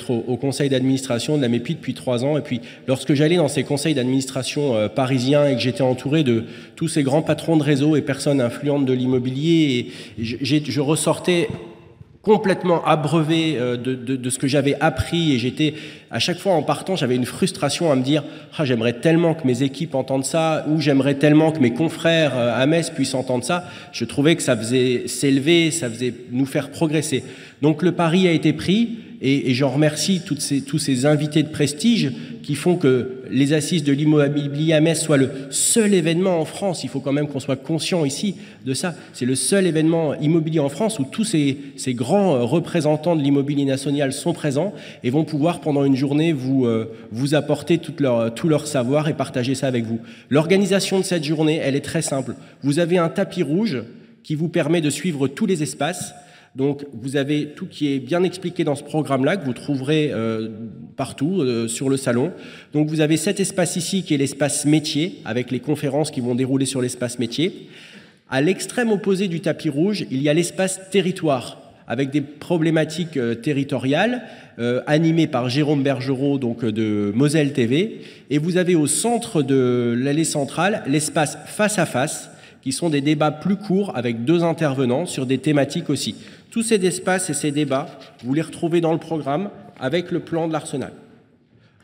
au, 0.09 0.37
conseil 0.37 0.69
d'administration 0.69 1.35
de 1.35 1.41
la 1.41 1.49
MEPI 1.49 1.75
depuis 1.75 1.93
trois 1.95 2.23
ans, 2.23 2.37
et 2.37 2.41
puis 2.41 2.61
lorsque 2.87 3.13
j'allais 3.13 3.37
dans 3.37 3.49
ces 3.49 3.63
conseils 3.63 3.93
d'administration 3.95 4.87
parisiens 4.95 5.47
et 5.47 5.55
que 5.55 5.61
j'étais 5.61 5.81
entouré 5.81 6.23
de 6.23 6.45
tous 6.75 6.87
ces 6.87 7.03
grands 7.03 7.23
patrons 7.23 7.57
de 7.57 7.63
réseau 7.63 7.95
et 7.95 8.01
personnes 8.01 8.39
influentes 8.39 8.85
de 8.85 8.93
l'immobilier, 8.93 9.87
je 10.17 10.79
ressortais 10.79 11.49
complètement 12.23 12.83
abreuvé 12.85 13.57
euh, 13.57 13.75
de, 13.75 13.95
de, 13.95 14.15
de, 14.15 14.29
ce 14.29 14.39
que 14.39 14.47
j'avais 14.47 14.75
appris 14.79 15.33
et 15.33 15.37
j'étais 15.37 15.73
à 16.09 16.19
chaque 16.19 16.39
fois 16.39 16.53
en 16.53 16.63
partant 16.63 16.95
j'avais 16.95 17.17
une 17.17 17.25
frustration 17.25 17.91
à 17.91 17.95
me 17.95 18.01
dire 18.01 18.23
ah, 18.57 18.63
j'aimerais 18.63 18.93
tellement 18.93 19.33
que 19.33 19.45
mes 19.45 19.61
équipes 19.61 19.93
entendent 19.93 20.23
ça 20.23 20.65
ou 20.69 20.79
j'aimerais 20.79 21.15
tellement 21.15 21.51
que 21.51 21.59
mes 21.59 21.73
confrères 21.73 22.31
euh, 22.37 22.55
à 22.55 22.65
Metz 22.65 22.89
puissent 22.89 23.13
entendre 23.13 23.43
ça. 23.43 23.65
Je 23.91 24.05
trouvais 24.05 24.37
que 24.37 24.41
ça 24.41 24.55
faisait 24.55 25.07
s'élever 25.07 25.69
ça 25.69 25.89
faisait 25.89 26.13
nous 26.31 26.45
faire 26.45 26.71
progresser. 26.71 27.25
Donc 27.61 27.83
le 27.83 27.91
pari 27.91 28.25
a 28.27 28.31
été 28.31 28.53
pris 28.53 28.99
et, 29.25 29.53
j'en 29.53 29.69
remercie 29.69 30.21
tous 30.21 30.77
ces 30.77 31.05
invités 31.05 31.43
de 31.43 31.47
prestige 31.47 32.11
qui 32.43 32.55
font 32.55 32.75
que 32.75 33.21
les 33.31 33.53
assises 33.53 33.85
de 33.85 33.93
l'immobilier 33.93 34.73
à 34.73 34.81
Metz 34.81 34.99
soient 34.99 35.15
le 35.15 35.29
seul 35.49 35.93
événement 35.93 36.41
en 36.41 36.45
France. 36.45 36.83
Il 36.83 36.89
faut 36.89 36.99
quand 36.99 37.13
même 37.13 37.29
qu'on 37.29 37.39
soit 37.39 37.55
conscient 37.55 38.03
ici 38.03 38.35
de 38.65 38.73
ça. 38.73 38.93
C'est 39.13 39.25
le 39.25 39.35
seul 39.35 39.65
événement 39.65 40.13
immobilier 40.15 40.59
en 40.59 40.67
France 40.67 40.99
où 40.99 41.05
tous 41.05 41.23
ces, 41.23 41.57
grands 41.93 42.45
représentants 42.45 43.15
de 43.15 43.21
l'immobilier 43.21 43.63
national 43.63 44.11
sont 44.11 44.33
présents 44.33 44.73
et 45.05 45.09
vont 45.09 45.23
pouvoir 45.23 45.61
pendant 45.61 45.85
une 45.85 45.95
journée 45.95 46.33
vous, 46.33 46.65
euh, 46.65 46.93
apporter 47.31 47.77
tout 47.77 47.93
leur 48.49 48.67
savoir 48.67 49.07
et 49.07 49.13
partager 49.13 49.55
ça 49.55 49.67
avec 49.67 49.85
vous. 49.85 50.01
L'organisation 50.29 50.99
de 50.99 51.05
cette 51.05 51.23
journée, 51.23 51.61
elle 51.63 51.77
est 51.77 51.81
très 51.81 52.01
simple. 52.01 52.35
Vous 52.61 52.79
avez 52.79 52.97
un 52.97 53.07
tapis 53.07 53.41
rouge 53.41 53.83
qui 54.21 54.35
vous 54.35 54.49
permet 54.49 54.81
de 54.81 54.89
suivre 54.89 55.29
tous 55.29 55.45
les 55.45 55.63
espaces 55.63 56.13
donc 56.55 56.85
vous 56.93 57.15
avez 57.15 57.47
tout 57.47 57.65
qui 57.65 57.93
est 57.93 57.99
bien 57.99 58.23
expliqué 58.23 58.63
dans 58.63 58.75
ce 58.75 58.83
programme-là, 58.83 59.37
que 59.37 59.45
vous 59.45 59.53
trouverez 59.53 60.11
euh, 60.11 60.49
partout 60.95 61.41
euh, 61.41 61.67
sur 61.67 61.89
le 61.89 61.97
salon. 61.97 62.31
Donc 62.73 62.89
vous 62.89 63.01
avez 63.01 63.17
cet 63.17 63.39
espace 63.39 63.75
ici 63.75 64.03
qui 64.03 64.13
est 64.13 64.17
l'espace 64.17 64.65
métier, 64.65 65.19
avec 65.25 65.49
les 65.49 65.59
conférences 65.59 66.11
qui 66.11 66.21
vont 66.21 66.35
dérouler 66.35 66.67
sur 66.67 66.81
l'espace 66.81 67.17
métier. 67.17 67.69
À 68.29 68.41
l'extrême 68.41 68.91
opposé 68.91 69.27
du 69.27 69.41
tapis 69.41 69.69
rouge, 69.69 70.05
il 70.11 70.21
y 70.21 70.29
a 70.29 70.33
l'espace 70.33 70.79
territoire, 70.91 71.59
avec 71.87 72.11
des 72.11 72.21
problématiques 72.21 73.17
euh, 73.17 73.35
territoriales, 73.35 74.23
animées 74.85 75.25
par 75.25 75.49
Jérôme 75.49 75.81
Bergerot, 75.81 76.37
donc 76.37 76.63
de 76.63 77.11
Moselle 77.15 77.53
TV. 77.53 78.01
Et 78.29 78.37
vous 78.37 78.57
avez 78.57 78.75
au 78.75 78.85
centre 78.85 79.41
de 79.41 79.97
l'allée 79.97 80.25
centrale 80.25 80.83
l'espace 80.85 81.39
face 81.47 81.79
à 81.79 81.87
face, 81.87 82.29
qui 82.63 82.71
sont 82.71 82.89
des 82.89 83.01
débats 83.01 83.31
plus 83.31 83.57
courts 83.57 83.91
avec 83.95 84.23
deux 84.23 84.43
intervenants 84.43 85.05
sur 85.05 85.25
des 85.25 85.37
thématiques 85.37 85.89
aussi. 85.89 86.15
Tous 86.53 86.61
ces 86.61 86.85
espaces 86.85 87.31
et 87.31 87.33
ces 87.33 87.49
débats, 87.49 87.87
vous 88.23 88.35
les 88.35 88.43
retrouvez 88.43 88.79
dans 88.79 88.93
le 88.93 88.99
programme 88.99 89.49
avec 89.79 90.11
le 90.11 90.19
plan 90.19 90.47
de 90.47 90.53
l'Arsenal. 90.53 90.93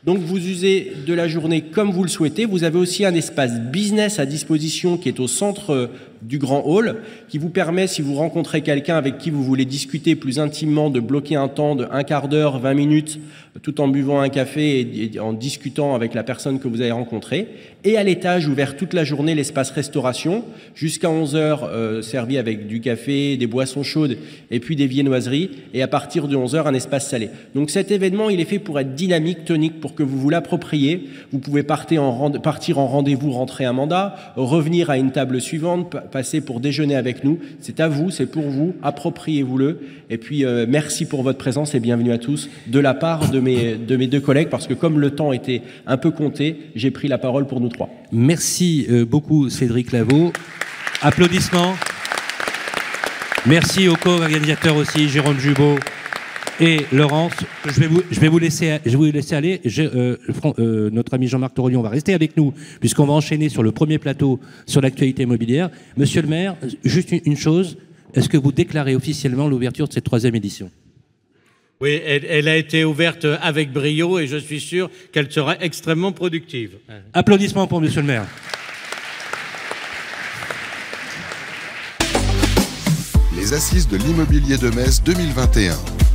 Donc 0.04 0.18
vous 0.18 0.38
usez 0.38 0.92
de 1.04 1.12
la 1.12 1.26
journée 1.26 1.62
comme 1.62 1.90
vous 1.90 2.04
le 2.04 2.08
souhaitez. 2.08 2.44
Vous 2.44 2.62
avez 2.62 2.78
aussi 2.78 3.04
un 3.04 3.12
espace 3.14 3.58
business 3.58 4.20
à 4.20 4.26
disposition 4.26 4.96
qui 4.96 5.08
est 5.08 5.18
au 5.18 5.26
centre 5.26 5.90
du 6.22 6.38
grand 6.38 6.62
hall, 6.66 6.96
qui 7.28 7.38
vous 7.38 7.48
permet, 7.48 7.86
si 7.86 8.02
vous 8.02 8.14
rencontrez 8.14 8.60
quelqu'un 8.60 8.96
avec 8.96 9.18
qui 9.18 9.30
vous 9.30 9.42
voulez 9.42 9.64
discuter 9.64 10.14
plus 10.14 10.38
intimement, 10.38 10.90
de 10.90 11.00
bloquer 11.00 11.36
un 11.36 11.48
temps 11.48 11.76
de 11.76 11.86
un 11.90 12.02
quart 12.02 12.28
d'heure, 12.28 12.58
20 12.58 12.74
minutes, 12.74 13.20
tout 13.62 13.80
en 13.80 13.88
buvant 13.88 14.20
un 14.20 14.28
café 14.28 14.80
et, 14.80 15.18
en 15.18 15.32
discutant 15.32 15.94
avec 15.94 16.14
la 16.14 16.22
personne 16.22 16.60
que 16.60 16.68
vous 16.68 16.80
avez 16.80 16.92
rencontrée. 16.92 17.48
Et 17.84 17.96
à 17.96 18.04
l'étage, 18.04 18.46
ouvert 18.46 18.76
toute 18.76 18.92
la 18.92 19.04
journée, 19.04 19.34
l'espace 19.34 19.70
restauration, 19.70 20.44
jusqu'à 20.74 21.10
11 21.10 21.34
heures, 21.34 21.64
euh, 21.64 22.02
servi 22.02 22.38
avec 22.38 22.66
du 22.66 22.80
café, 22.80 23.36
des 23.36 23.46
boissons 23.46 23.82
chaudes 23.82 24.18
et 24.50 24.60
puis 24.60 24.76
des 24.76 24.86
viennoiseries. 24.86 25.50
Et 25.74 25.82
à 25.82 25.88
partir 25.88 26.28
de 26.28 26.36
11 26.36 26.54
heures, 26.54 26.66
un 26.66 26.74
espace 26.74 27.08
salé. 27.08 27.30
Donc 27.54 27.70
cet 27.70 27.90
événement, 27.90 28.30
il 28.30 28.40
est 28.40 28.44
fait 28.44 28.58
pour 28.58 28.78
être 28.78 28.94
dynamique, 28.94 29.44
tonique, 29.44 29.80
pour 29.80 29.94
que 29.94 30.02
vous 30.02 30.18
vous 30.18 30.30
l'appropriez. 30.30 31.08
Vous 31.32 31.38
pouvez 31.38 31.62
partir 31.62 32.02
en, 32.02 32.30
partir 32.32 32.78
en 32.78 32.86
rendez-vous, 32.86 33.32
rentrer 33.32 33.64
un 33.64 33.72
mandat, 33.72 34.16
revenir 34.36 34.90
à 34.90 34.98
une 34.98 35.10
table 35.10 35.40
suivante, 35.40 35.96
passer 36.10 36.40
pour 36.40 36.60
déjeuner 36.60 36.96
avec 36.96 37.24
nous. 37.24 37.38
C'est 37.60 37.80
à 37.80 37.88
vous, 37.88 38.10
c'est 38.10 38.26
pour 38.26 38.42
vous, 38.42 38.74
appropriez-vous-le. 38.82 39.80
Et 40.10 40.18
puis, 40.18 40.44
euh, 40.44 40.66
merci 40.68 41.06
pour 41.06 41.22
votre 41.22 41.38
présence 41.38 41.74
et 41.74 41.80
bienvenue 41.80 42.12
à 42.12 42.18
tous 42.18 42.50
de 42.66 42.78
la 42.78 42.94
part 42.94 43.30
de 43.30 43.40
mes, 43.40 43.74
de 43.76 43.96
mes 43.96 44.06
deux 44.06 44.20
collègues, 44.20 44.48
parce 44.48 44.66
que 44.66 44.74
comme 44.74 45.00
le 45.00 45.10
temps 45.12 45.32
était 45.32 45.62
un 45.86 45.96
peu 45.96 46.10
compté, 46.10 46.56
j'ai 46.74 46.90
pris 46.90 47.08
la 47.08 47.18
parole 47.18 47.46
pour 47.46 47.60
nous 47.60 47.68
trois. 47.68 47.88
Merci 48.12 48.86
euh, 48.90 49.04
beaucoup, 49.04 49.48
Cédric 49.48 49.92
Lavaux. 49.92 50.32
Applaudissements. 51.02 51.74
Merci 53.46 53.88
aux 53.88 53.96
co-organisateurs 53.96 54.76
aussi, 54.76 55.08
Jérôme 55.08 55.38
Jubot 55.38 55.78
et 56.60 56.80
Laurence. 56.92 57.32
Je 57.64 57.80
vais 57.80 57.86
vous, 57.86 58.02
je 58.10 58.20
vais 58.20 58.28
vous, 58.28 58.38
laisser, 58.38 58.78
je 58.84 58.90
vais 58.90 58.96
vous 58.96 59.04
laisser 59.04 59.34
aller. 59.34 59.60
Je, 59.64 59.82
euh, 59.82 60.16
euh, 60.58 60.90
notre 60.90 61.14
ami 61.14 61.26
Jean-Marc 61.26 61.54
Torolion 61.54 61.82
va 61.82 61.88
rester 61.88 62.14
avec 62.14 62.36
nous, 62.36 62.52
puisqu'on 62.80 63.06
va 63.06 63.14
enchaîner 63.14 63.48
sur 63.48 63.62
le 63.62 63.72
premier 63.72 63.98
plateau 63.98 64.38
sur 64.66 64.80
l'actualité 64.80 65.22
immobilière. 65.22 65.70
Monsieur 65.96 66.22
le 66.22 66.28
maire, 66.28 66.56
juste 66.84 67.12
une, 67.12 67.20
une 67.24 67.36
chose, 67.36 67.78
est-ce 68.14 68.28
que 68.28 68.36
vous 68.36 68.52
déclarez 68.52 68.94
officiellement 68.94 69.48
l'ouverture 69.48 69.88
de 69.88 69.92
cette 69.92 70.04
troisième 70.04 70.34
édition? 70.34 70.70
Oui, 71.80 71.98
elle, 72.04 72.26
elle, 72.28 72.46
a 72.46 72.56
été 72.56 72.84
ouverte 72.84 73.26
avec 73.40 73.72
brio 73.72 74.18
et 74.18 74.26
je 74.26 74.36
suis 74.36 74.60
sûr 74.60 74.90
qu'elle 75.12 75.32
sera 75.32 75.58
extrêmement 75.62 76.12
productive. 76.12 76.76
Applaudissements 77.14 77.66
pour 77.66 77.80
Monsieur 77.80 78.02
le 78.02 78.06
maire. 78.06 78.26
Les 83.34 83.54
assises 83.54 83.88
de 83.88 83.96
l'immobilier 83.96 84.58
de 84.58 84.68
Metz 84.68 85.02
2021. 85.02 86.09